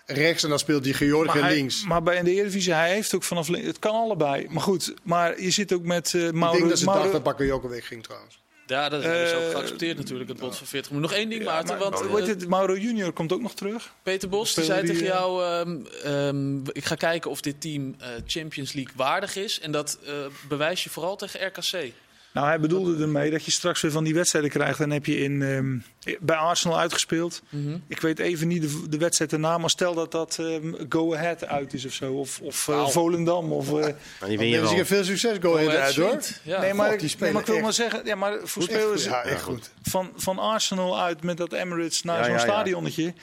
[0.05, 1.83] rechts en dan speelt hij Georgië hij, links.
[1.85, 3.67] maar bij in de Eredivisie, hij heeft ook vanaf links.
[3.67, 4.47] Het kan allebei.
[4.49, 6.57] Maar goed, maar je zit ook met eh ik Mauro.
[6.57, 8.41] denk dat ze Mauro- dachten dat Bakayoko wegging trouwens.
[8.67, 11.09] Ja, dat is ook Eh, geaccepteerd natuurlijk, het bod van 40 miljoen.
[11.09, 11.77] Nog één ding, Maarten.
[11.77, 12.47] maar- want eh, het?
[12.47, 13.93] Mauro Junior komt ook nog terug.
[14.03, 15.43] Peter Bos die zei tegen eh, jou...
[15.43, 17.95] ehm, ehm, ik ga kijken of dit team
[18.25, 19.59] Champions League waardig is.
[19.59, 19.99] En dat
[20.47, 21.93] bewijs je vooral tegen RKC.
[22.33, 24.77] Nou, hij bedoelde ermee dat je straks weer van die wedstrijden krijgt.
[24.79, 25.77] Dan heb je in, ehm,
[26.19, 27.41] bij Arsenal uitgespeeld.
[27.49, 27.77] Mhm.
[27.87, 31.45] Ik weet even niet de, de wedstrijd erna, maar stel dat dat ehm, Go Ahead
[31.45, 32.13] uit is of zo.
[32.13, 32.87] Of, of eh.
[32.87, 33.51] Volendam.
[33.51, 33.83] Of, eh, Maar
[34.29, 36.19] die Dan win je veel succes, go ahead uit hoor.
[36.43, 36.59] Ja.
[36.61, 38.37] nee, maar, God, ik- die nee, spelen maar ik wil echt maar zeggen, ja, maar
[38.43, 39.11] voor spelers goed.
[39.11, 39.71] Ja, echt goed.
[39.81, 42.43] van, van Arsenal uit met dat Emirates naar Ja, zo'n ja, ja.
[42.45, 43.13] stadionnetje.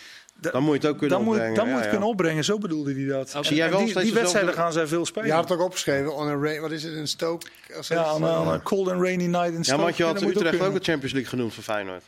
[0.44, 1.56] Da- Dan moet je het ook kunnen dan moet, opbrengen.
[1.56, 1.90] dan ja, moet je ja.
[1.90, 3.48] kunnen opbrengen, zo bedoelde hij dat.
[3.48, 5.26] Jij wel die, steeds die wedstrijden gaan zij veel spelen.
[5.28, 7.46] Je had het ook opgeschreven, on a rain, wat is het, een Stoke?
[7.76, 9.76] Als ja, het- on a, on a cold and rainy night in Ja, Stoke.
[9.78, 12.02] maar had je Ja, had dan Utrecht ook de Champions League genoemd voor Feyenoord.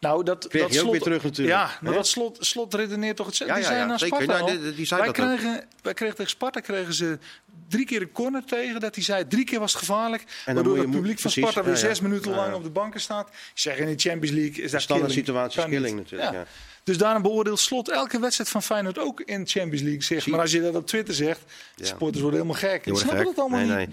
[0.00, 1.58] Nou, dat, Kreeg dat je ook slot, weer terug natuurlijk.
[1.58, 3.60] Ja, maar dat slot, slot redeneert toch hetzelfde.
[3.60, 4.22] Ja, die ja, naar zeker.
[4.22, 5.36] Sparta die- die zei wij, dat ook.
[5.38, 7.18] kregen, wij kregen tegen Sparta kregen ze
[7.68, 8.80] drie keer een corner tegen.
[8.80, 10.24] Dat hij zei, drie keer was het gevaarlijk.
[10.44, 13.00] dan waardoor je- het publiek van precies, Sparta weer zes minuten lang op de banken
[13.00, 13.28] staat.
[13.28, 15.74] Ik zeg, in de Champions League is dat Standaard situatie is niet.
[15.76, 16.46] killing natuurlijk.
[16.84, 20.02] Dus daarom beoordeelt Slot elke wedstrijd van Feyenoord ook in de Champions League.
[20.02, 20.26] Zeg.
[20.26, 21.40] Maar als je dat op Twitter zegt,
[21.80, 22.84] supporters worden helemaal gek.
[22.84, 23.36] Die Die snappen gek.
[23.36, 23.88] dat allemaal niet.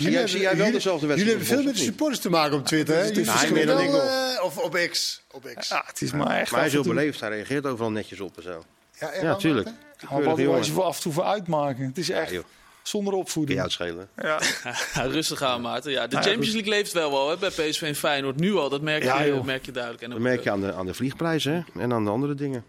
[0.00, 0.08] Nee.
[0.08, 1.18] Zie jij, zie jij wel dezelfde wedstrijd?
[1.18, 3.02] Jullie hebben veel met de supporters te maken op Twitter, hè?
[3.24, 5.22] Verschillen meer dan wel, ik Of op X.
[5.30, 5.68] Op X.
[5.68, 7.20] Ja, het is maar echt Maar hij is heel beleefd.
[7.20, 8.64] Hij reageert overal netjes op en zo.
[9.00, 9.66] Ja, echt Ja, wel, tuurlijk.
[9.66, 9.84] Maarten?
[10.00, 11.84] Maar Keurige wat wij ze voor af en toe voor uitmaken.
[11.86, 12.34] Het is echt
[12.82, 13.56] zonder opvoeding.
[13.58, 14.08] je uitschelen.
[14.16, 14.40] Ja.
[14.94, 15.90] Ja, rustig aan, Maarten.
[15.92, 16.54] Ja, de Nou ja, Champions.
[16.54, 18.36] League leeft wel wel hè, bij PSV en Feyenoord.
[18.36, 19.44] Nu al, dat merk je, Ja, joh.
[19.44, 20.02] merk je duidelijk.
[20.02, 21.80] En Dat merk je aan de, aan de vliegprijzen hè?
[21.82, 22.64] en aan de andere dingen.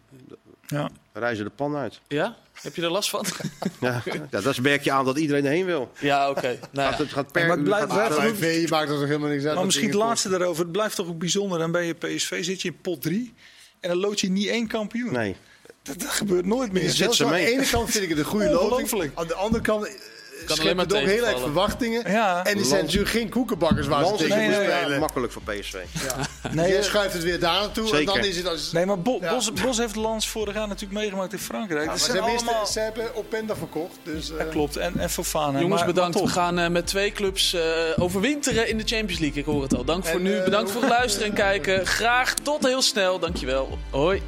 [0.68, 0.90] Ja.
[1.14, 2.00] Reizen de pan uit.
[2.08, 2.36] Ja?
[2.62, 3.26] Heb je er last van?
[3.80, 5.92] Ja, ja, dat merk je aan dat iedereen erheen wil.
[6.00, 6.60] ja, oké.
[6.72, 6.98] Nou, ja.
[6.98, 9.56] het gaat per maar het blijft- gaat het maakt er toch helemaal niks uit.
[9.56, 10.64] Maar misschien het laatste daarover.
[10.64, 11.60] Het blijft toch ook bijzonder.
[11.60, 13.34] Dan ben je PSV, zit je in pot 3.
[13.80, 15.12] En dan lood je niet één kampioen.
[15.14, 15.36] Nee.
[15.84, 16.90] Dat, dat gebeurt nooit meer.
[16.90, 17.52] Zelfs ze aan de mee.
[17.54, 19.12] ene kant vind ik het een goede loting.
[19.14, 19.90] Aan de andere kant
[20.60, 22.12] eh, alleen maar ook heel erg verwachtingen.
[22.12, 22.44] Ja.
[22.46, 25.00] En die zijn natuurlijk geen koekenbakkers waar ze Lans is tegen nee, moeten nee, spelen.
[25.00, 25.74] makkelijk voor PSV.
[26.52, 28.72] Nee, Jij eh, schuift het weer daar naartoe en dan is het als...
[28.72, 29.34] nee, maar Bo- Ja.
[29.34, 31.80] Bos, Bos heeft Lans vorig jaar natuurlijk meegemaakt in Frankrijk.
[31.86, 32.66] Ja, dat maar ze, zijn wisten- allemaal...
[32.68, 33.96] ze hebben Openda verkocht.
[34.04, 34.78] Dus, eh, Ja, klopt.
[34.78, 35.60] En, en Fofana.
[35.60, 36.16] Jongens, Maar- bedankt.
[36.16, 37.62] maar We gaan eh, met twee clubs eh,
[37.96, 39.40] overwinteren in de Champions League.
[39.40, 39.84] Ik hoor het al.
[39.86, 40.38] Dank voor En, nu.
[40.38, 41.88] eh, Bedankt voor het luisteren en kijken.
[41.88, 43.20] Graag tot heel snel.
[43.20, 43.78] Dankjewel.
[43.90, 44.22] Hoi.